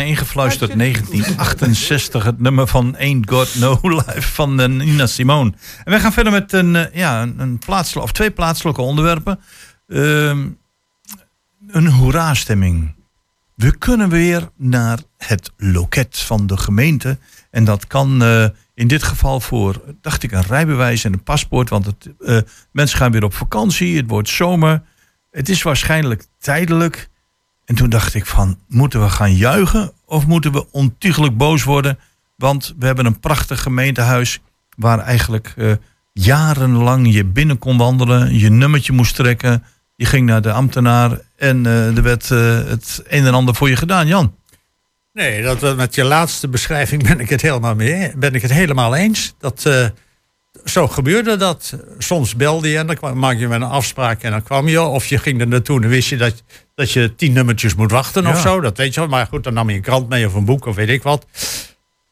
[0.00, 5.52] mij ingefluisterd 1968, het nummer van Ain't Got No Life van eh, Nina Simone.
[5.84, 9.40] En wij gaan verder met een, eh, ja, een, plaatsel- of twee plaatselijke onderwerpen.
[9.88, 10.48] Ehm,
[11.66, 12.94] een hoera-stemming.
[13.54, 17.18] We kunnen weer naar het loket van de gemeente.
[17.50, 21.68] En dat kan eh, in dit geval voor, dacht ik, een rijbewijs en een paspoort.
[21.68, 22.10] Want het,
[22.72, 24.82] mensen gaan weer op vakantie, het wordt zomer.
[25.30, 27.08] Het is waarschijnlijk tijdelijk.
[27.70, 31.98] En toen dacht ik van, moeten we gaan juichen of moeten we ontiegelijk boos worden?
[32.36, 34.40] Want we hebben een prachtig gemeentehuis
[34.76, 35.72] waar eigenlijk eh,
[36.12, 39.64] jarenlang je binnen kon wandelen, je nummertje moest trekken.
[39.96, 43.68] Je ging naar de ambtenaar en eh, er werd eh, het een en ander voor
[43.68, 44.06] je gedaan.
[44.06, 44.34] Jan,
[45.12, 48.94] Nee, dat, met je laatste beschrijving ben ik het helemaal, mee, ben ik het helemaal
[48.94, 49.34] eens.
[49.38, 49.66] Dat,
[50.64, 51.76] zo gebeurde dat.
[51.98, 54.80] Soms belde je en dan maak je met een afspraak en dan kwam je.
[54.80, 56.42] Of je ging er naartoe en dan wist je dat,
[56.74, 58.60] dat je tien nummertjes moet wachten of zo.
[58.60, 59.08] Dat weet je wel.
[59.08, 61.26] Maar goed, dan nam je een krant mee of een boek of weet ik wat.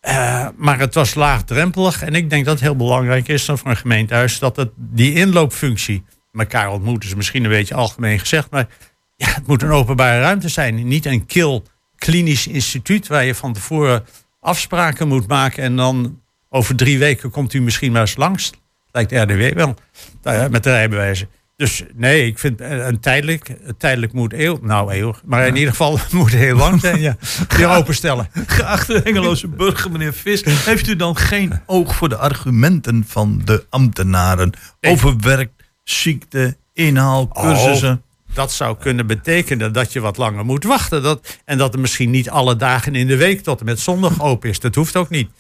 [0.00, 2.02] Eh, maar het was laagdrempelig.
[2.02, 4.38] En ik denk dat het heel belangrijk is dan voor een gemeentehuis...
[4.38, 8.50] dat het, die inloopfunctie, elkaar ontmoeten is misschien een beetje algemeen gezegd...
[8.50, 8.68] maar
[9.16, 10.88] ja, het moet een openbare ruimte zijn.
[10.88, 11.62] Niet een kil
[11.96, 14.04] klinisch instituut waar je van tevoren
[14.40, 15.62] afspraken moet maken...
[15.62, 18.52] en dan over drie weken komt u misschien maar eens langs.
[18.92, 19.74] Lijkt de RDW wel,
[20.22, 21.28] eh, met de rijbewijzen.
[21.56, 25.70] Dus nee, ik vind eh, een tijdelijk, tijdelijk moet eeuw, nou eeuwig, maar in ieder
[25.70, 27.16] geval moet heel lang zijn, ja.
[27.48, 28.28] Weer openstellen.
[28.46, 33.66] geachte Engeloze burger, meneer Vis, heeft u dan geen oog voor de argumenten van de
[33.70, 35.50] ambtenaren over werk,
[35.84, 38.02] ziekte, inhaal, cursussen?
[38.34, 41.02] Dat zou kunnen betekenen dat je wat langer moet wachten.
[41.02, 44.22] Dat, en dat er misschien niet alle dagen in de week tot en met zondag
[44.22, 44.60] open is.
[44.60, 45.30] Dat hoeft ook niet.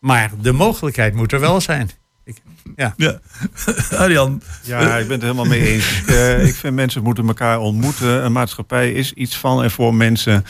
[0.00, 1.90] Maar de mogelijkheid moet er wel zijn.
[2.24, 2.36] Ik,
[2.76, 2.94] ja.
[2.96, 3.18] Ja,
[3.96, 6.00] Arjan, Ja, ik ben het helemaal mee eens.
[6.00, 8.24] Ik, eh, ik vind mensen moeten elkaar ontmoeten.
[8.24, 10.44] Een maatschappij is iets van en voor mensen.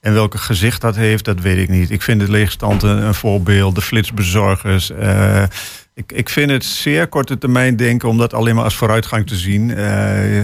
[0.00, 1.90] En welke gezicht dat heeft, dat weet ik niet.
[1.90, 3.74] Ik vind de leegstand een, een voorbeeld.
[3.74, 4.90] De flitsbezorgers.
[4.90, 5.42] eh,
[5.94, 9.36] ik, ik vind het zeer korte termijn denken om dat alleen maar als vooruitgang te
[9.36, 9.74] zien.
[9.76, 10.40] Eh,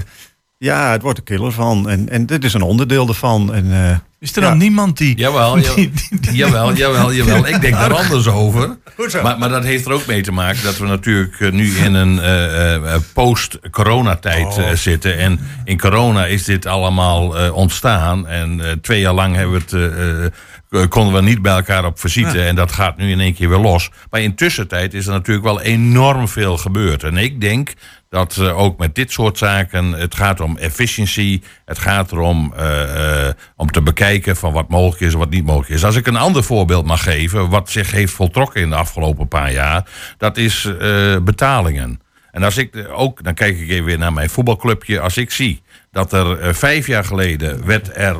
[0.58, 1.88] ja, het wordt er killer van.
[1.88, 3.54] En, en dit is een onderdeel ervan.
[3.54, 4.48] En, eh, is er Ja.
[4.48, 5.16] dan niemand die...
[5.16, 7.46] Jawel, die- die- jawel, jawel, jawel.
[7.46, 8.76] Ik denk daar anders over.
[8.96, 9.22] Goed zo.
[9.22, 11.94] Maar, maar dat heeft er ook mee te maken dat we natuurlijk eh, nu in
[11.94, 15.18] een eh, eh, post-coronatijd eh, zitten.
[15.18, 18.26] En in corona is dit allemaal eh, ontstaan.
[18.26, 20.30] En eh, twee jaar lang hebben we
[20.70, 22.42] het, konden we niet bij elkaar op visite.
[22.42, 23.90] En dat gaat nu in één keer weer los.
[24.10, 27.02] Maar intussen tijd is er natuurlijk wel enorm veel gebeurd.
[27.02, 27.72] En ik denk
[28.16, 31.42] dat ook met dit soort zaken, het gaat om efficiëntie.
[31.64, 35.44] Het gaat erom eh, eh, om te bekijken van wat mogelijk is en wat niet
[35.44, 35.84] mogelijk is.
[35.84, 39.52] Als ik een ander voorbeeld mag geven, wat zich heeft voltrokken in de afgelopen paar
[39.52, 39.88] jaar,
[40.18, 42.00] dat is eh, betalingen.
[42.30, 45.62] En als ik ook, dan kijk ik even weer naar mijn voetbalclubje, als ik zie
[45.90, 48.16] dat er vijf jaar geleden werd er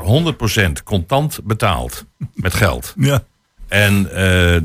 [0.78, 2.94] 100% contant betaald met geld.
[2.98, 3.22] Ja.
[3.68, 4.02] En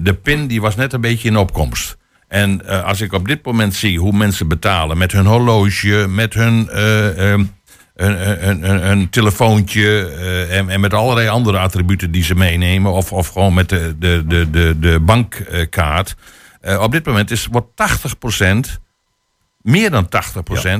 [0.03, 1.97] de PIN die was net een beetje in opkomst.
[2.31, 6.33] En eh, als ik op dit moment zie hoe mensen betalen met hun horloge, met
[6.33, 7.49] hun, hun,
[7.95, 13.11] hun, hun- hun telefoontje eh, en, en met allerlei andere attributen die ze meenemen, of,
[13.13, 16.15] of gewoon met de, de, de, de, de bankkaart.
[16.79, 17.67] Op dit moment is, wordt
[18.37, 18.81] 80%,
[19.61, 20.09] meer dan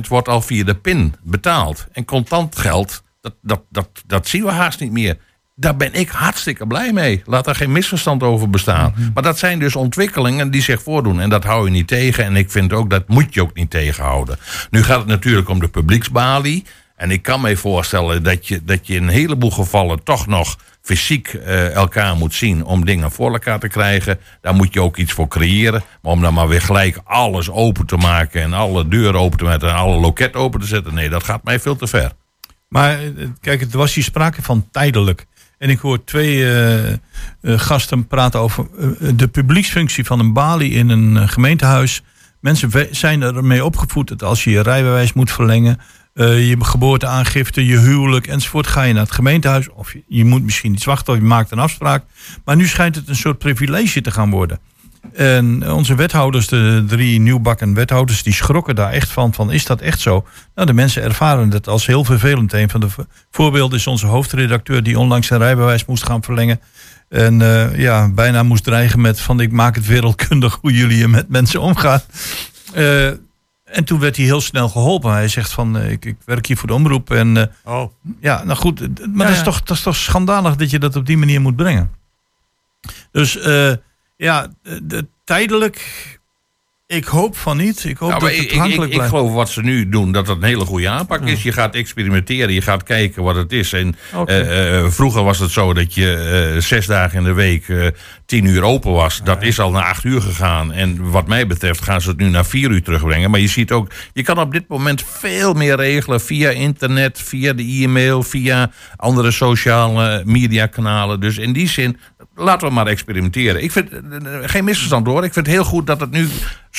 [0.04, 1.86] 80%, wordt al via de PIN betaald.
[1.92, 5.16] En contant geld, dat, dat, dat, dat zien we haast niet meer.
[5.62, 7.22] Daar ben ik hartstikke blij mee.
[7.24, 8.94] Laat daar geen misverstand over bestaan.
[9.14, 11.20] Maar dat zijn dus ontwikkelingen die zich voordoen.
[11.20, 12.24] En dat hou je niet tegen.
[12.24, 14.38] En ik vind ook, dat moet je ook niet tegenhouden.
[14.70, 16.64] Nu gaat het natuurlijk om de publieksbalie.
[16.96, 20.56] En ik kan me voorstellen dat je, dat je in een heleboel gevallen toch nog
[20.80, 24.18] fysiek eh, elkaar moet zien om dingen voor elkaar te krijgen.
[24.40, 25.82] Daar moet je ook iets voor creëren.
[26.02, 29.44] Maar om dan maar weer gelijk alles open te maken en alle deuren open te
[29.44, 30.94] maken en alle loket open te zetten.
[30.94, 32.12] Nee, dat gaat mij veel te ver.
[32.68, 35.26] Maar eh, kijk, er was hier sprake van tijdelijk.
[35.62, 36.98] En ik hoor twee eh, eh,
[37.42, 42.02] gasten praten over eh, de publieksfunctie van een balie in een eh, gemeentehuis.
[42.40, 45.78] Mensen zijn ermee opgevoed dat als je je rijbewijs moet verlengen,
[46.14, 49.70] je geboorteaangifte, je huwelijk enzovoort, ga je naar het gemeentehuis.
[49.70, 52.04] Of je, je moet misschien iets wachten of je maakt een afspraak.
[52.44, 54.58] Maar nu schijnt het een soort privilege te gaan worden.
[55.12, 59.34] En onze wethouders, de drie nieuwbakken wethouders, die schrokken daar echt van.
[59.34, 60.26] Van is dat echt zo?
[60.54, 62.52] Nou, de mensen ervaren het als heel vervelend.
[62.52, 66.60] Een van de vo- voorbeelden is onze hoofdredacteur die onlangs zijn rijbewijs moest gaan verlengen.
[67.08, 71.28] En eh, ja, bijna moest dreigen met van ik maak het wereldkundig hoe jullie met
[71.28, 72.00] mensen omgaan.
[72.74, 73.06] Eh,
[73.64, 75.12] en toen werd hij heel snel geholpen.
[75.12, 77.10] Hij zegt van eh, ik, ik werk hier voor de omroep.
[77.10, 79.42] En Oh, ja, nou goed, maar Ja, dat, is ja.
[79.42, 81.90] toch, dat is toch schandalig dat je dat op die manier moet brengen.
[83.12, 83.38] Dus
[84.22, 85.78] ja, de, de- tijdelijk,
[86.92, 87.84] ik hoop van niet.
[87.84, 89.14] Ik hoop Nou, dat het ik, ik, toegankelijk ik, blijft.
[89.14, 91.42] geloof wat ze nu doen, dat dat een hele goede aanpak is.
[91.42, 93.72] Je gaat experimenteren, je gaat kijken wat het is.
[93.72, 97.92] En eh, eh, vroeger was het zo dat je eh, zes dagen in de week
[98.26, 99.20] tien uur open was.
[99.24, 100.72] Dat is al naar acht uur gegaan.
[100.72, 103.30] En wat mij betreft gaan ze het nu naar vier uur terugbrengen.
[103.30, 107.52] Maar je ziet ook, je kan op dit moment veel meer regelen via internet, via
[107.52, 111.20] de e-mail, via andere sociale media kanalen.
[111.20, 111.96] Dus in die zin,
[112.34, 113.62] laten we maar experimenteren.
[113.62, 113.88] Ik vind,
[114.42, 116.28] geen misverstand hoor, ik vind het heel goed dat het nu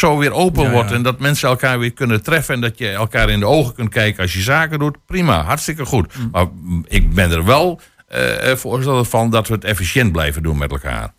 [0.04, 0.91] zo weer open Ja, wordt.
[0.91, 2.56] En dat mensen elkaar weer kunnen treffen.
[2.56, 4.97] En dat je elkaar in de ogen kunt kijken als je zaken doet.
[5.06, 6.18] Prima, hartstikke goed.
[6.18, 6.30] Mm.
[6.32, 10.58] Maar mm, ik ben er wel eh, voorstander van dat we het efficiënt blijven doen
[10.58, 11.14] met elkaar.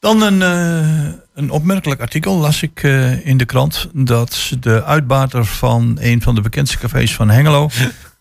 [0.00, 2.82] Dan een, eh, een opmerkelijk artikel las ik
[3.22, 3.88] in de krant.
[3.92, 7.70] Dat de uitbater van een van de bekendste cafés van Hengelo.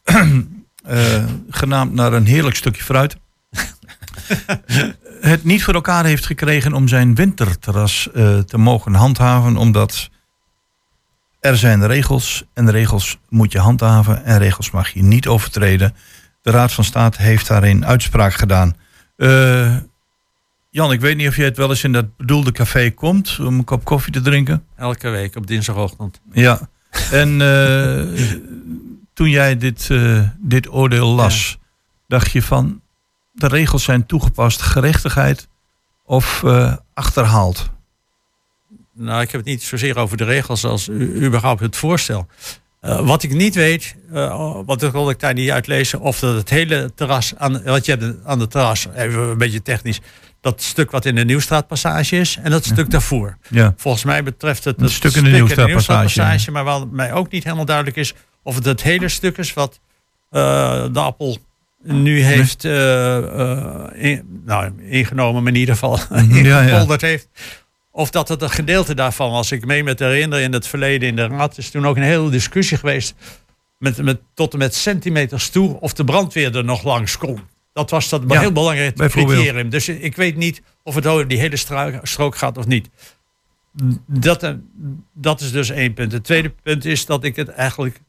[0.83, 3.15] eh, genaamd naar een heerlijk stukje fruit.
[5.21, 9.57] het niet voor elkaar heeft gekregen om zijn winterterras eh, te mogen handhaven.
[9.57, 10.09] Omdat
[11.39, 15.95] er zijn regels en de regels moet je handhaven en regels mag je niet overtreden.
[16.41, 18.75] De Raad van State heeft daarin uitspraak gedaan.
[19.15, 19.75] Eh,
[20.69, 23.57] Jan, ik weet niet of jij het wel eens in dat bedoelde café komt om
[23.57, 24.63] een kop koffie te drinken.
[24.75, 26.21] elke week op dinsdagochtend.
[26.31, 26.69] Ja.
[27.11, 28.29] En eh,
[29.13, 29.89] toen jij dit,
[30.39, 31.57] dit oordeel las,
[32.07, 32.80] dacht je van
[33.31, 35.47] de regels zijn toegepast gerechtigheid
[36.05, 37.69] of eh, achterhaald?
[38.93, 42.27] Nou, ik heb het niet zozeer over de regels als u, überhaupt het voorstel.
[42.79, 46.35] Eh, wat ik niet weet, eh, wat dat kon ik daar niet uitlezen, of dat
[46.35, 49.99] het hele terras, aan, wat je hebt aan de terras, even een beetje technisch,
[50.41, 53.37] dat stuk wat in de Nieuwstraatpassage is en dat stuk daarvoor.
[53.49, 53.73] Ja.
[53.77, 57.43] Volgens mij betreft het Een het stuk in de Nieuwstraatpassage, maar wat mij ook niet
[57.43, 58.13] helemaal duidelijk is
[58.43, 59.79] of het het hele stuk is wat
[60.29, 60.41] eh,
[60.91, 61.37] de appel
[61.83, 66.61] nu heeft eh, eh, in- nou, ingenomen, maar in ieder geval ja, ja.
[66.61, 67.27] ingepolderd heeft.
[67.91, 69.51] Of dat het een gedeelte daarvan was.
[69.51, 72.03] Ik meen me te herinneren in het verleden in de raad is toen ook een
[72.03, 73.15] hele discussie geweest.
[73.77, 77.39] Met, met, tot en met centimeters toe of de brandweer er nog langs kon.
[77.73, 79.69] Dat was dat Ja, heel belangrijk criterium.
[79.69, 81.57] Dus ik weet niet of het over die hele
[82.03, 82.89] strook gaat of niet.
[84.05, 84.53] Dat, eh,
[85.13, 86.11] dat is dus één punt.
[86.11, 88.01] Het tweede punt is dat ik het eigenlijk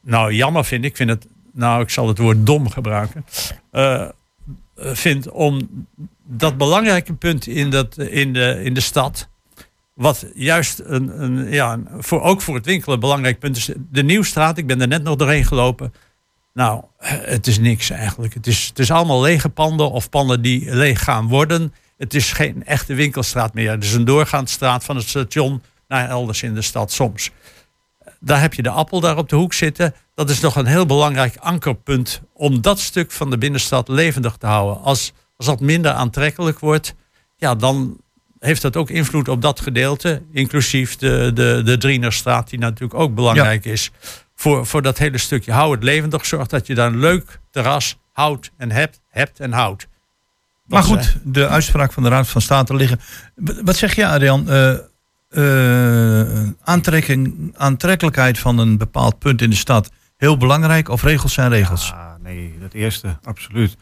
[0.00, 0.84] nou jammer vind.
[0.84, 1.26] Ik vind het,
[1.56, 3.24] nou ik zal het woord dom gebruiken.
[3.70, 4.08] eh, eh,
[4.76, 5.86] vind om
[6.24, 9.28] dat belangrijke punt in, dat, in, de, in de stad.
[9.94, 13.70] Wat juist een, een, ja, voor, ook voor het winkelen een belangrijk punt is.
[13.90, 15.92] De Nieuwstraat, ik ben er net nog doorheen gelopen.
[16.54, 18.34] Nou, eh, het is niks eigenlijk.
[18.34, 21.74] Het is, het is allemaal lege panden of panden die leeg gaan worden.
[21.96, 23.70] Het is geen echte winkelstraat meer.
[23.70, 27.30] Het is een doorgaanstraat van het station naar elders in de stad soms.
[28.20, 29.94] Daar heb je de appel daar op de hoek zitten.
[30.14, 34.46] Dat is nog een heel belangrijk ankerpunt om dat stuk van de binnenstad levendig te
[34.46, 34.82] houden.
[34.82, 36.94] Als, als dat minder aantrekkelijk wordt,
[37.36, 38.00] ja, dan
[38.38, 40.22] heeft dat ook invloed op dat gedeelte.
[40.32, 43.90] Inclusief de, de, de Drienerstraat, die natuurlijk ook belangrijk is.
[44.34, 45.52] Voor, voor dat hele stukje.
[45.52, 46.26] Hou het levendig.
[46.26, 49.86] Zorg dat je daar een leuk terras houdt en hebt, hebt en houdt.
[50.66, 53.00] Maar Dat goed, de uitspraak van de Raad van State liggen.
[53.62, 54.50] Wat zeg je, Adrian?
[54.50, 54.74] Eh,
[55.28, 61.50] eh, aantrekking, aantrekkelijkheid van een bepaald punt in de stad heel belangrijk of regels zijn
[61.50, 61.94] regels?
[62.22, 63.76] Nee, dat eerste, absoluut.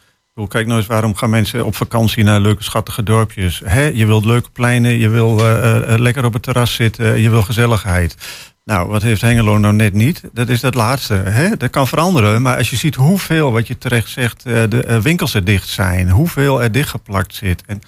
[0.48, 3.62] kijk nou eens, waarom gaan mensen op vakantie naar leuke, schattige dorpjes?
[3.64, 3.82] Hè?
[3.82, 7.42] Je wilt leuke pleinen, je wil eh, eh, lekker op het terras zitten, je wil
[7.42, 8.16] gezelligheid.
[8.64, 10.22] Nou, wat heeft Hengelo nou net niet?
[10.32, 11.14] Dat is dat laatste.
[11.14, 11.56] Hè?
[11.56, 15.44] Dat kan veranderen, maar als je ziet hoeveel, wat je terecht zegt, de winkels er
[15.44, 17.62] dicht zijn, hoeveel er dichtgeplakt zit.
[17.66, 17.82] En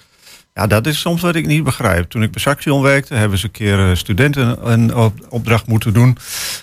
[0.57, 2.09] ja, dat is soms wat ik niet begrijp.
[2.09, 5.93] Toen ik bij Saxion werkte, hebben ze een keer eh, studenten een op- opdracht moeten
[5.93, 6.17] doen.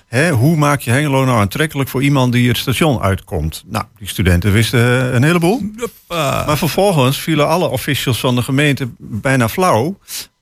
[0.07, 3.65] Hè, hoe maak je Hengelo nou aantrekkelijk voor iemand die het station uitkomt?
[3.67, 5.63] Nou, die studenten wisten eh, een heleboel.
[6.09, 9.99] Maar vervolgens vielen alle officials van de gemeente bijna flauw.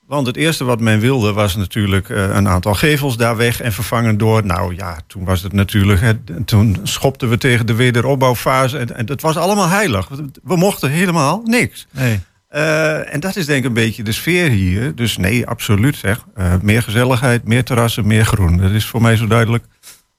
[0.06, 3.72] Want het eerste wat men wilde was natuurlijk eh, een aantal gevels daar weg en
[3.72, 4.46] vervangen door.
[4.46, 6.00] Nou ja, toen was het natuurlijk.
[6.00, 6.12] Hè,
[6.44, 8.78] toen schopten we tegen de wederopbouwfase.
[8.78, 10.08] En, en dat was allemaal heilig.
[10.42, 11.86] We mochten helemaal niks.
[11.90, 12.20] Nee.
[12.52, 14.94] Eh, en dat is denk ik een beetje de sfeer hier.
[14.94, 16.24] Dus nee, absoluut zeg.
[16.34, 18.56] Eh, meer gezelligheid, meer terrassen, meer groen.
[18.56, 19.64] Dat is voor mij zo duidelijk.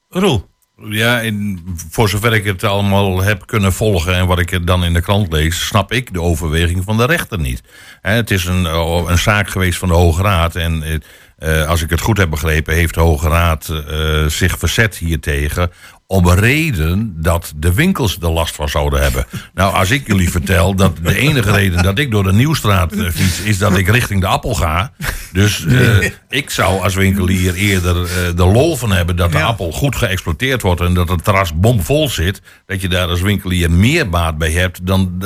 [0.10, 0.52] Roel.
[0.90, 4.84] Ja, in, voor zover ik het allemaal heb kunnen volgen en wat ik er dan
[4.84, 7.62] in de krant lees, snap ik de overweging van de rechter niet.
[8.02, 11.68] Hè, het is een, oh, een zaak geweest van de Hoge Raad en eh, eh,
[11.68, 15.72] als ik het goed heb begrepen, heeft de Hoge Raad eh, zich verzet hiertegen
[16.08, 19.26] om reden dat de winkels er last van zouden hebben.
[19.54, 23.10] Nou, als ik jullie vertel dat de enige reden dat ik door de Nieuwstraat eh,
[23.10, 23.40] fiets...
[23.40, 24.92] is dat ik richting de Appel ga.
[25.32, 29.16] Dus eh, ik zou als winkelier eerder eh, de lol van hebben...
[29.16, 32.42] dat de appel goed geëxploiteerd wordt en dat het terras bomvol zit.
[32.66, 34.86] Dat je daar als winkelier meer baat bij hebt...
[34.88, 35.20] dan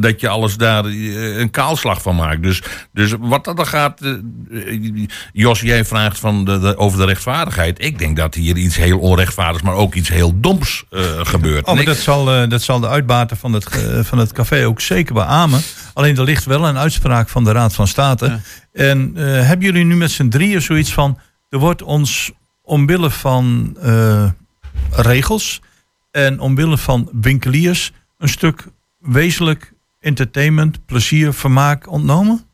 [0.00, 2.42] dat je alles daar een kaalslag van maakt.
[2.42, 2.62] Dus,
[2.92, 4.00] dus wat dat er gaat...
[5.32, 7.84] Jos, jij vraagt van de, de- over de rechtvaardigheid.
[7.84, 9.62] Ik denk dat hier iets heel onrechtvaardigs...
[9.62, 11.66] maar ook iets heel doms eh, gebeurt.
[11.66, 14.66] Oh, maar dat zal, eh, dat zal de uitbater van het, eh, van het café
[14.66, 15.60] ook zeker beamen.
[15.94, 18.40] Alleen er ligt wel een uitspraak van de Raad van State.
[18.72, 21.18] En eh, hebben jullie nu met z'n drieën zoiets van...
[21.48, 24.30] er wordt ons omwille van eh,
[24.90, 25.60] regels
[26.10, 27.92] en omwille van winkeliers...
[28.18, 28.66] een stuk
[28.98, 32.44] wezenlijk entertainment, plezier, vermaak ontnomen?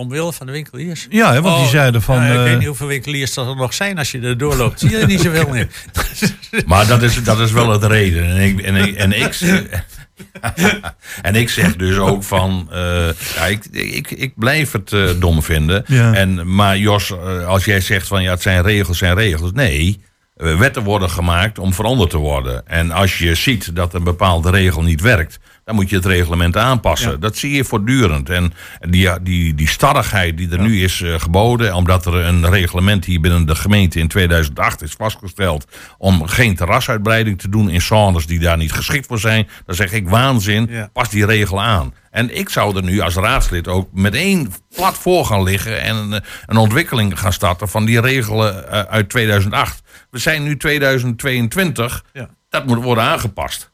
[0.00, 1.06] Omwille van de winkeliers.
[1.10, 2.16] Ja, hè, want die Oh, zeiden van...
[2.16, 4.80] ja, ik eh, weet niet hoeveel winkeliers dat er nog zijn als je er doorloopt.
[4.80, 5.68] Zie je er niet zoveel meer.
[6.66, 8.24] Maar dat is, dat is wel het reden.
[8.24, 9.38] En ik, en ik, en ik,
[11.22, 12.68] en ik zeg dus ook van...
[12.72, 15.84] eh, ja, ik, ik, ik blijf het eh, dom vinden.
[15.86, 16.14] Ja.
[16.14, 17.12] En, maar Jos,
[17.46, 19.52] als jij zegt van ja, het zijn regels, zijn regels.
[19.52, 20.02] Nee,
[20.40, 22.66] wetten worden gemaakt om veranderd te worden.
[22.66, 25.38] En als je ziet dat een bepaalde regel niet werkt...
[25.64, 27.20] dan moet je het reglement aanpassen.
[27.20, 28.30] Dat zie je voortdurend.
[28.30, 28.52] En
[28.88, 31.74] die, die, die starrigheid die er nu is eh, geboden...
[31.74, 35.66] omdat er een reglement hier binnen de gemeente in 2008 is vastgesteld...
[35.98, 39.48] om geen terrasuitbreiding te doen in zones die daar niet geschikt voor zijn...
[39.66, 40.88] dan zeg ik waanzin, Ja.
[40.92, 41.94] pas die regel aan.
[42.10, 45.80] En ik zou er nu als raadslid ook met één plat voor gaan liggen...
[45.82, 49.82] en een, een ontwikkeling gaan starten van die regelen eh, uit 2008.
[50.10, 52.28] We zijn nu 2022, Ja.
[52.48, 53.70] dat moet worden aangepast.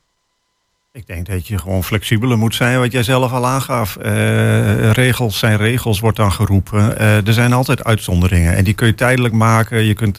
[0.93, 3.97] Ik denk dat je gewoon flexibeler moet zijn, wat jij zelf al aangaf.
[3.97, 6.99] Eh, regels zijn regels, wordt dan geroepen.
[6.99, 9.83] Eh, er zijn altijd uitzonderingen en die kun je tijdelijk maken.
[9.85, 10.19] Je kunt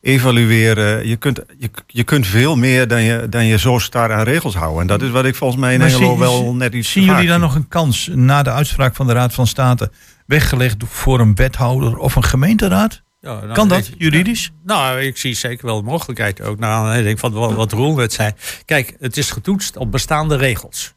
[0.00, 1.08] evalueren.
[1.08, 4.54] Je kunt, je, je kunt veel meer dan je, dan je zo star aan regels
[4.54, 4.80] houden.
[4.80, 7.04] En dat is wat ik volgens mij in Maar Hengelo zie- wel net iets Zien
[7.04, 9.90] jullie dan nog een kans na de uitspraak van de Raad van State
[10.26, 13.02] weggelegd voor een wethouder of een gemeenteraad?
[13.24, 14.50] Ja, nou, Kan dat juridisch?
[14.62, 18.12] Nou, ik zie zeker wel de mogelijkheid ook naar aanleiding van wat, wat Roel net
[18.12, 18.32] zei.
[18.64, 20.94] Kijk, het is getoetst op bestaande regels.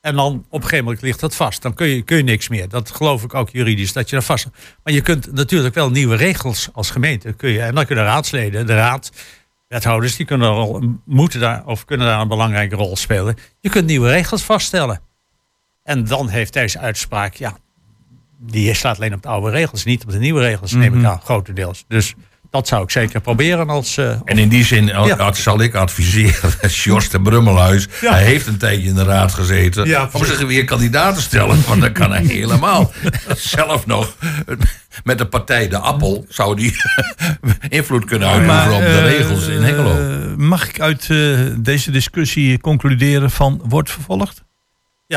[0.00, 1.62] En dan op een gegeven moment ligt dat vast.
[1.62, 2.68] Dan kun je, kun je niks meer.
[2.68, 4.48] Dat geloof ik ook juridisch, dat je daar vast...
[4.82, 7.32] Maar je kunt natuurlijk wel nieuwe regels als gemeente.
[7.32, 9.12] Kun je, en dan kunnen raadsleden, de raad,
[9.68, 10.16] wethouders...
[10.16, 13.36] die kunnen al, moeten daar, of kunnen daar een belangrijke rol spelen.
[13.60, 15.00] Je kunt nieuwe regels vaststellen.
[15.82, 17.34] En dan heeft deze uitspraak...
[17.34, 17.56] ja,
[18.38, 21.20] die slaat alleen op de oude regels, niet op de nieuwe regels, neem ik aan,
[21.24, 21.84] grotendeels.
[21.88, 22.14] Dus
[22.50, 23.96] dat zou ik zeker proberen als...
[23.96, 25.32] eh, En in die zin eh, Ja.
[25.32, 26.50] zal ik adviseren,
[26.84, 28.12] Jos de Brummelhuis, Ja.
[28.12, 31.58] hij heeft een tijdje in de raad gezeten, Ja, om zich weer kandidaat te stellen,
[31.66, 32.92] want dan kan hij helemaal
[33.36, 34.16] zelf nog
[35.04, 36.76] met de partij De Appel zou die
[37.68, 39.96] invloed kunnen uitoefenen op de eh, regels in Hengelo.
[40.36, 41.06] mag ik uit
[41.64, 44.46] deze discussie concluderen van wordt vervolgd?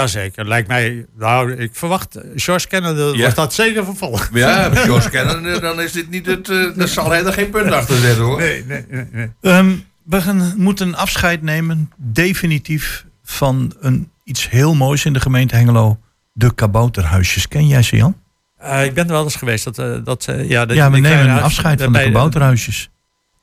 [0.02, 1.06] Jazeker, lijkt mij.
[1.18, 3.18] Nou, ik verwacht, eh, George kennende Ja.
[3.18, 4.30] wordt dat zeker vervolgd.
[4.34, 7.72] Ja, Jos kennen, dan is dit niet het, eh, dan zal hij er geen punt
[7.72, 8.38] achter zetten hoor.
[8.40, 9.06] Nee, nee, nee.
[9.12, 9.30] nee.
[9.42, 9.72] Ehm,
[10.04, 16.00] we gaan, moeten afscheid nemen, definitief, van een, iets heel moois in de gemeente Hengelo.
[16.34, 17.48] De kabouterhuisjes.
[17.48, 18.16] Ken jij ze, Jan?
[18.58, 19.64] Eh, ik ben er wel eens geweest.
[19.64, 22.90] Dat, eh, dat, eh, ja, dat, Ja, we nemen huis- afscheid van de kabouterhuisjes.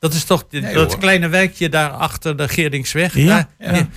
[0.00, 0.98] Dat is toch Nee, dat hoor.
[0.98, 3.14] kleine wijkje daar achter de Geerdingsweg.
[3.14, 3.88] Ja, Daar- ja.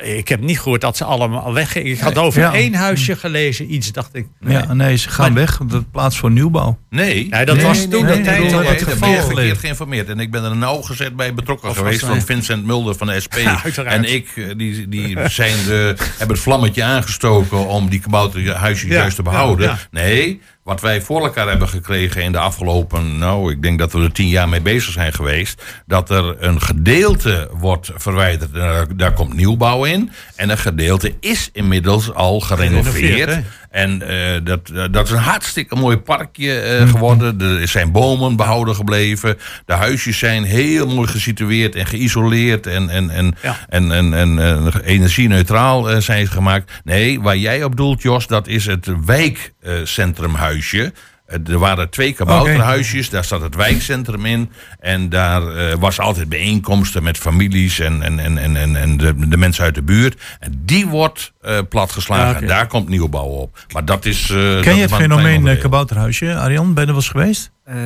[0.00, 1.92] Ik heb niet gehoord dat ze allemaal weggingen.
[1.92, 2.54] Ik had over Ja.
[2.54, 4.26] één huisje gelezen, iets dacht ik.
[4.40, 5.56] Ja, nee, ze gaan weg.
[5.66, 6.78] De plaats voor nieuwbouw.
[6.90, 7.28] Nee.
[7.28, 8.98] Nee, dat Nee, was nee, toen nee, de tijd nee, al nee, het geval.
[9.08, 10.08] ben je verkeerd geïnformeerd.
[10.08, 13.34] En ik ben er nauwgezet bij betrokken Of geweest van Vincent Mulder van de SP.
[13.34, 18.90] Ja, en ik, eh, die, die zijn de, hebben het vlammetje aangestoken om die kabouterhuisjes
[18.90, 19.66] Ja, juist te behouden.
[19.66, 19.78] ja, ja.
[19.90, 24.02] Nee, wat wij voor elkaar hebben gekregen in de afgelopen, nou, ik denk dat we
[24.02, 25.62] er tien jaar mee bezig zijn geweest.
[25.86, 28.54] Dat er een gedeelte wordt verwijderd.
[28.54, 30.10] Daar, daar komt nieuwbouw in.
[30.36, 33.38] En een gedeelte is inmiddels al gerenoveerd.
[33.74, 37.40] En eh, dat, eh, dat is een hartstikke mooi parkje eh, geworden.
[37.40, 39.38] Er zijn bomen behouden gebleven.
[39.66, 42.66] De huisjes zijn heel mooi gesitueerd en geïsoleerd.
[42.66, 43.56] En, en, en, Ja.
[43.68, 44.38] en, en, en,
[44.84, 46.70] energie-neutraal eh, zijn ze gemaakt.
[46.84, 50.92] Nee, waar jij op doelt, Jos, dat is het wijkcentrumhuisje.
[51.34, 54.50] Eh, er waren twee kabouterhuisjes, daar zat het wijkcentrum in.
[54.80, 59.28] En daar eh, was altijd bijeenkomsten met families en, en, en, en, en, en de,
[59.28, 60.22] de mensen uit de buurt.
[60.40, 62.34] En die wordt eh, platgeslagen.
[62.34, 62.40] Ja.
[62.40, 63.66] En daar komt nieuwbouw op.
[63.72, 64.26] Maar dat is.
[64.26, 66.34] dat Ken je het fenomeen kabouterhuisje?
[66.36, 67.52] Arjan, ben je er wel eens geweest?
[67.64, 67.76] Eh,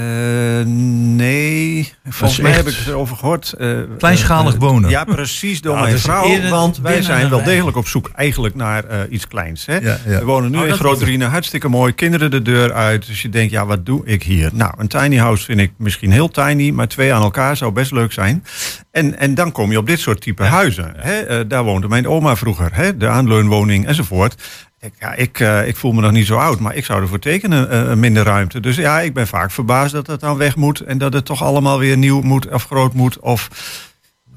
[0.65, 3.53] nee, volgens mij echt heb ik erover gehoord.
[3.53, 4.91] eh, Kleinschalig eh, wonen.
[4.91, 6.49] Ja, precies, door Ja, mijn dus vrouw.
[6.51, 9.67] Want wij zijn wel degelijk op zoek eigenlijk naar iets kleins.
[9.67, 9.77] Hè?
[9.77, 10.19] Ja, ja.
[10.19, 11.93] We wonen nu Oh, in Riene, hartstikke mooi.
[11.93, 13.07] Kinderen de deur uit.
[13.07, 14.51] Dus je denkt, ja, wat doe ik hier?
[14.53, 17.93] Nou, een tiny house vind ik misschien heel tiny, maar twee aan elkaar zou best
[17.93, 18.45] leuk zijn.
[18.91, 20.93] En, en dan kom je op dit soort type huizen.
[20.97, 21.47] Hè?
[21.47, 22.97] Daar woonde mijn oma vroeger, hè?
[22.97, 24.35] de aanleunwoning enzovoort.
[24.81, 27.19] Ik, ja, ik, eh, ik voel me nog niet zo oud, maar ik zou ervoor
[27.19, 28.61] tekenen, eh, minder ruimte.
[28.61, 31.43] Dus ja, ik ben vaak verbaasd dat het dan weg moet en dat het toch
[31.43, 33.49] allemaal weer nieuw moet of groot moet of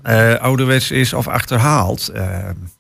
[0.04, 2.12] eh, ouderwets is of achterhaald.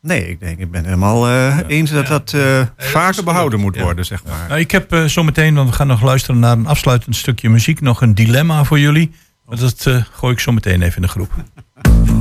[0.02, 4.06] Nee, ik denk, ik ben helemaal eh, eens dat dat eh, vaker behouden moet worden,
[4.06, 4.46] zeg maar.
[4.48, 8.02] Nou, ik heb zometeen, want we gaan nog luisteren naar een afsluitend stukje muziek, nog
[8.02, 9.12] een dilemma voor jullie.
[9.46, 11.32] Maar dat eh, gooi ik zo meteen even in de groep.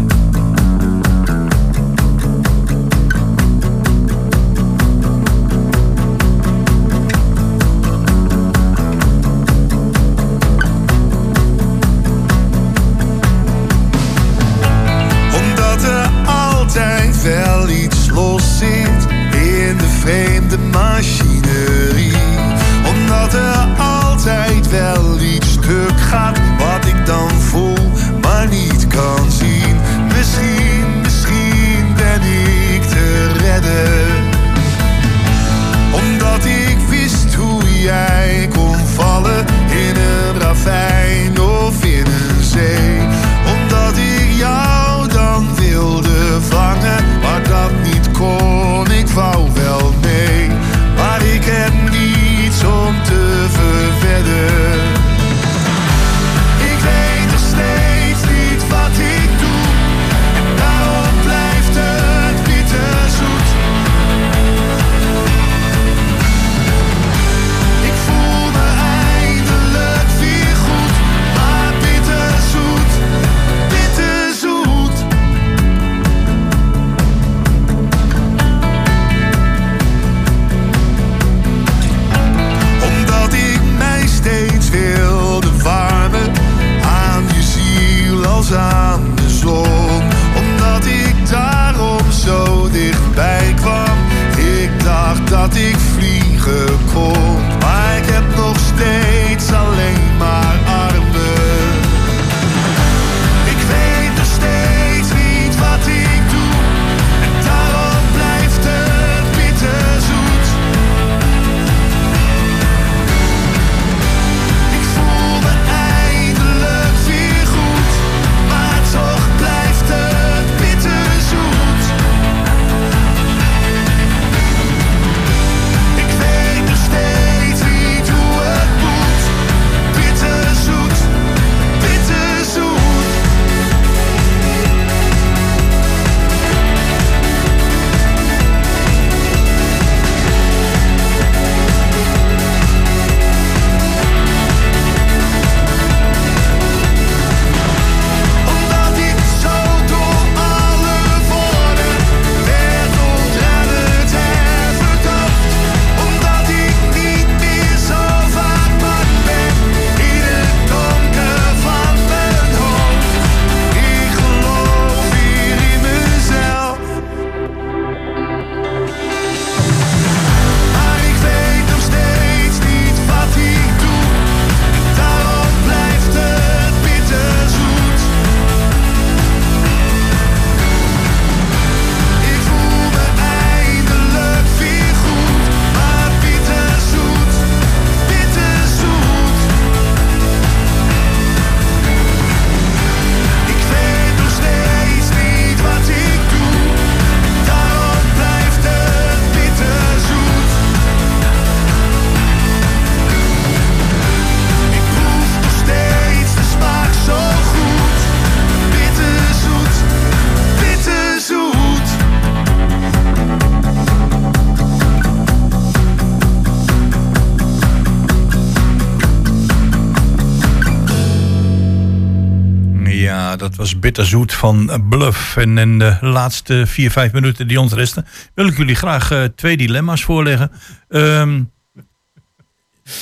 [223.70, 225.36] was bitterzoet van Bluff.
[225.36, 228.06] En in de laatste vier, vijf minuten die ons resten...
[228.34, 230.50] wil ik jullie graag eh, twee dilemma's voorleggen.
[230.88, 231.42] Ehm,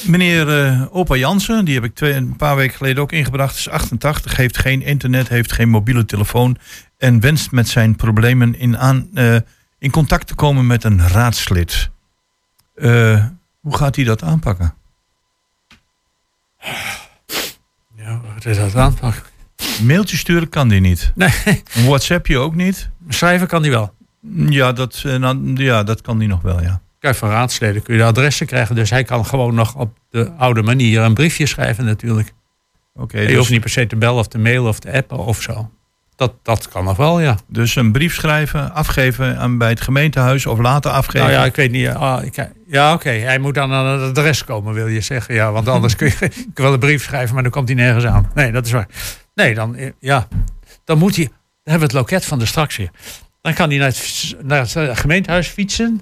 [0.06, 3.56] meneer eh, Opa Jansen, die heb ik twee, een paar weken geleden ook ingebracht...
[3.56, 6.56] is 88, heeft geen internet, heeft geen mobiele telefoon...
[6.98, 9.36] en wenst met zijn problemen in, aan, eh,
[9.78, 11.90] in contact te komen met een raadslid.
[13.60, 14.74] Hoe gaat hij dat aanpakken?
[17.96, 19.27] Ja, wat is dat aanpakken?
[19.82, 21.12] Mailtje sturen kan die niet.
[21.14, 21.30] Nee,
[21.74, 22.88] Een WhatsAppje ook niet.
[23.08, 23.92] schrijven kan die wel.
[24.48, 26.80] Ja, dat, eh, dan- ja, dat kan die nog wel, ja.
[27.00, 28.74] Kijk, van raadsleden kun je de adressen krijgen.
[28.74, 32.32] Dus hij kan gewoon nog op de oude manier een briefje schrijven natuurlijk.
[32.94, 35.18] Oké, je dus, hoeft niet per se te bellen of te mailen of te appen
[35.18, 35.70] of zo.
[36.16, 37.36] Dat, dat kan nog wel, ja.
[37.46, 41.26] dus een brief schrijven, afgeven aan, bij het gemeentehuis of later afgeven.
[41.26, 41.88] Nou ja, ik weet niet.
[41.88, 43.08] ah, ik, ja, oké.
[43.10, 45.34] Hij moet dan aan het adres komen, wil je zeggen.
[45.34, 47.76] Ja, want anders kun je, ik kan wel een brief schrijven, maar dan komt hij
[47.76, 48.30] nergens aan.
[48.34, 48.88] Nee, dat is waar.
[49.38, 50.28] Nee, dan, eh, ja,
[50.84, 51.24] dan moet hij...
[51.24, 51.32] Dan
[51.62, 52.90] hebben we het loket van de straks weer.
[53.42, 56.00] Dan kan hij naar het, naar het eh, gemeentehuis fietsen.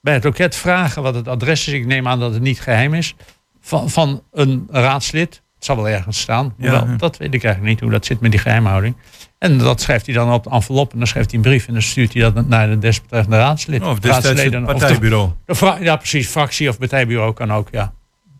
[0.00, 1.72] Bij het loket vragen wat het adres is.
[1.74, 3.14] Ik neem aan dat het niet geheim is.
[3.60, 5.42] Van, van een raadslid.
[5.54, 6.54] Het zal wel ergens staan.
[6.58, 6.96] Ja, Hoewel, ja.
[6.96, 8.96] dat weet ik eigenlijk niet hoe dat zit met die geheimhouding.
[9.38, 10.92] En dat schrijft hij dan op de envelop.
[10.92, 11.66] En dan schrijft hij een brief.
[11.66, 13.82] En dan stuurt hij dat naar de desbetreffende raadslid.
[13.82, 15.30] Of destijds Raadsleden, het of de- partijbureau.
[15.46, 16.28] de fra- ja, precies.
[16.28, 17.92] Fractie of partijbureau kan ook, ja.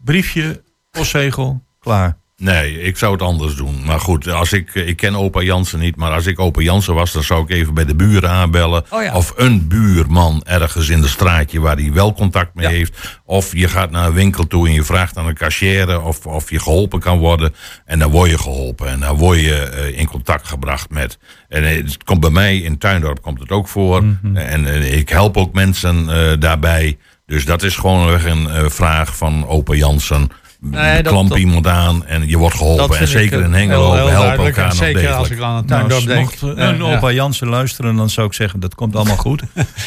[0.05, 2.17] Briefje, postzegel, klaar.
[2.43, 3.85] Nee, ik zou het anders doen.
[3.85, 7.13] Maar goed, als ik, ik ken opa Jansen niet, maar als ik opa Jansen was,
[7.13, 8.85] dan zou ik even bij de buren aanbellen.
[8.91, 9.15] Oh ja.
[9.15, 12.73] Of een buurman ergens in de straatje waar hij wel contact mee Ja.
[12.73, 13.21] heeft.
[13.25, 16.51] Of je gaat naar een winkel toe en je vraagt aan een cashier of, of
[16.51, 17.55] je geholpen kan worden.
[17.85, 21.19] En dan word je geholpen en dan word je eh, in contact gebracht met.
[21.49, 24.05] En eh, het komt bij mij in Tuindorp komt het ook voor.
[24.05, 24.37] Mhm.
[24.37, 26.07] En eh, ik help ook mensen
[26.41, 26.99] daarbij.
[27.27, 30.31] Dus dat is gewoon een vraag van opa Jansen.
[30.71, 32.99] Nee, dat- Klamp dat- iemand aan en je wordt geholpen.
[32.99, 34.57] En zeker in eh, Hengelo, we helpen duidelijk.
[34.57, 35.19] elkaar En nog Zeker degelijk.
[35.19, 36.21] als ik aan een Nou, denk.
[36.21, 39.43] mocht Ja, een opa Jansen luisteren, dan zou ik zeggen, dat komt allemaal goed.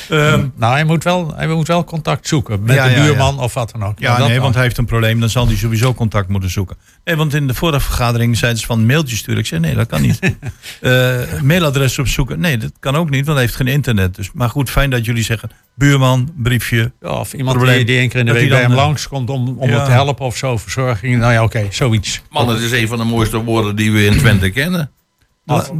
[0.09, 2.63] Ehm, Nou, hij moet, wel, hij moet wel contact zoeken.
[2.63, 3.99] Met Ja, de ja, buurman of wat dan ook.
[3.99, 6.77] ja, nee, want hij heeft een probleem, dan zal hij sowieso contact moeten zoeken.
[7.03, 9.39] Nee, want in de vorige vergadering zeiden ze van mailtje sturen.
[9.39, 10.19] Ik zei, nee, dat kan niet.
[10.81, 14.15] Eh, mailadres opzoeken, nee, dat kan ook niet, want hij heeft geen internet.
[14.15, 16.91] Dus, maar goed, fijn dat jullie zeggen, buurman, briefje.
[17.01, 17.77] Ja, of iemand probleem.
[17.77, 19.75] die, die één keer in de week bij dan, hem eh, langskomt om, om ja.
[19.75, 21.17] hem te helpen of zo, verzorging.
[21.17, 22.21] Nou ja, oké, zoiets.
[22.29, 24.91] Man, het is een van de mooiste woorden die we in Twente kennen.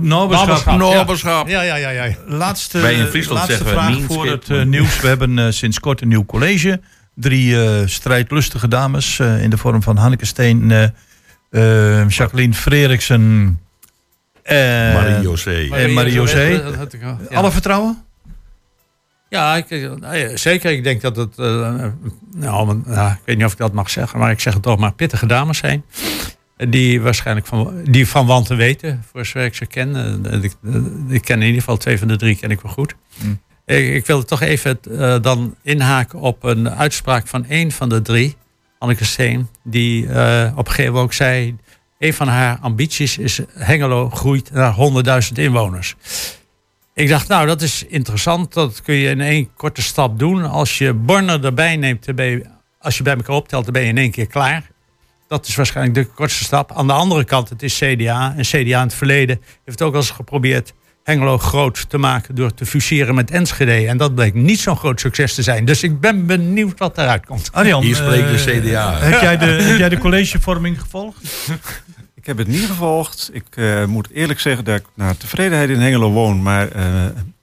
[0.02, 0.78] Naberschap.
[0.78, 1.48] Noberschap.
[1.48, 2.14] Ja, ja, ja, ja.
[2.26, 5.00] Laatste, Wij in Friesland laatste we vraag voor het eh, nieuws.
[5.02, 6.80] We hebben eh, sinds kort een nieuw college.
[7.16, 10.84] Drie eh, strijdlustige dames eh, in de vorm van Hanneke Steen, eh,
[12.02, 13.60] eh, Jacqueline Freriksen
[14.44, 14.94] en
[15.94, 16.62] Marie-José.
[16.78, 17.18] Dat- ja.
[17.38, 18.04] Alle vertrouwen?
[19.30, 20.72] Ja, ik, eh, zeker.
[20.72, 21.86] Ik denk dat het, eh,
[22.36, 24.64] nou, maar, nou, ik weet niet of ik dat mag zeggen, maar ik zeg het
[24.64, 25.84] toch maar, pittige dames zijn.
[26.58, 29.96] Eh, Die waarschijnlijk van, die van wanten weten, voor zover ik ze ken.
[30.26, 30.74] Eh, Ik, eh,
[31.10, 32.96] ik ken in ieder geval twee van de drie ken ik wel goed.
[33.20, 33.40] Hmm.
[33.66, 38.02] Ik, ik wil toch even eh, dan inhaken op een uitspraak van één van de
[38.02, 38.36] drie,
[38.80, 41.56] Anneke Steen, die eh, op een gegeven moment ook zei,
[42.00, 44.74] een van haar ambities is Hengelo groeit naar
[45.28, 45.96] 100.000 inwoners.
[47.00, 48.54] Ik dacht, nou, dat is interessant.
[48.54, 50.44] Dat kun je in één korte stap doen.
[50.44, 52.46] Als je Borne erbij neemt, dan ben je,
[52.80, 54.70] als je bij elkaar optelt, dan ben je in één keer klaar.
[55.28, 56.72] Dat is waarschijnlijk de kortste stap.
[56.72, 58.34] Aan de andere kant, het is CDA.
[58.38, 60.74] En CDA in het verleden heeft ook al eens geprobeerd
[61.04, 63.88] Hengelo groot te maken door te fuseren met Enschede.
[63.88, 65.66] En dat bleek niet zo'n groot succes te zijn.
[65.66, 67.50] Dus ik ben benieuwd wat eruit komt.
[67.52, 68.98] Arjan, Hier spreekt de eh, CDA.
[68.98, 71.22] Heb jij de, heb jij de collegevorming gevolgd?
[72.30, 73.30] Ik heb het niet gevolgd.
[73.34, 76.86] Ik eh, moet eerlijk zeggen dat ik naar tevredenheid in Hengelo woon, maar eh,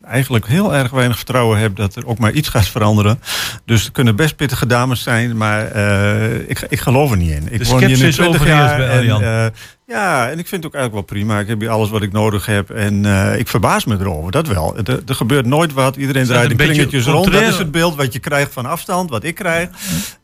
[0.05, 3.21] eigenlijk heel erg weinig vertrouwen heb dat er ook maar iets gaat veranderen.
[3.65, 7.53] Dus er kunnen best pittige dames zijn, maar eh, ik, ik geloof er niet in.
[7.53, 9.53] Ik De woon hier nu sceptisch 20 overheerst jaar en,
[9.87, 11.41] ja, en ik vind het ook eigenlijk wel prima.
[11.41, 13.05] Ik heb hier alles wat ik nodig heb en
[13.39, 14.77] ik verbaas me erover, dat wel.
[14.77, 17.33] Er, er gebeurt nooit wat, iedereen draait een in kringetjes rond.
[17.33, 19.69] Dat is het beeld wat je krijgt van afstand, wat ik krijg.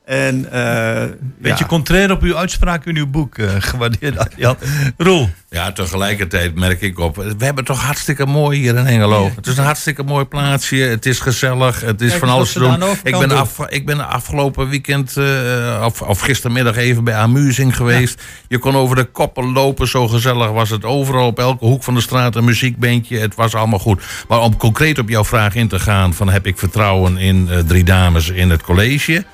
[0.05, 1.05] En, eh,
[1.39, 1.67] Beetje ja.
[1.67, 4.57] contrair op uw uitspraak in uw boek, eh gewaardeerd Arjan.
[4.97, 7.17] Roel, Ja, tegelijkertijd merk ik op.
[7.17, 9.31] We hebben toch hartstikke mooi hier in Hengelo.
[9.37, 10.77] Het is een hartstikke mooi plaatsje.
[10.77, 11.81] Het is gezellig.
[11.81, 12.83] Het is Kijk van alles te doen.
[13.03, 13.39] Ik ben, doen.
[13.39, 18.23] af, ik ben afgelopen weekend, eh, of, of gistermiddag even bij Amusing geweest.
[18.49, 19.89] Je kon over de koppen lopen.
[19.89, 21.27] Zo gezellig was het overal.
[21.27, 23.19] Op elke hoek van de straat een muziekbeentje.
[23.19, 24.03] Het was allemaal goed.
[24.29, 27.59] Maar om concreet op jouw vraag in te gaan: van heb ik vertrouwen in eh,
[27.59, 29.25] drie dames in het college?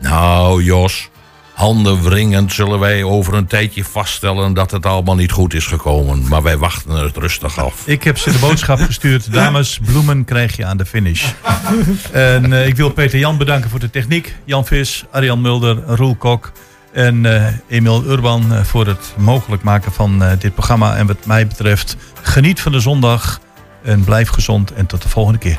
[0.00, 1.10] Nou, Jos.
[1.58, 6.28] Handen wringend zullen wij over een tijdje vaststellen dat het allemaal niet goed is gekomen.
[6.28, 7.86] Maar wij wachten het rustig af.
[7.86, 9.32] ik heb ze de boodschap gestuurd.
[9.32, 11.24] Dames, bloemen krijg je aan de finish.
[12.12, 14.34] en eh, ik wil Peter Jan bedanken voor de techniek.
[14.44, 16.52] Jan Vis, Arjan Mulder, Roel Kok.
[16.92, 20.96] En eh Emiel Urban eh, voor het mogelijk maken van dit programma.
[20.96, 23.40] En wat mij betreft, geniet van de zondag.
[23.82, 25.58] En blijf gezond en tot de volgende keer.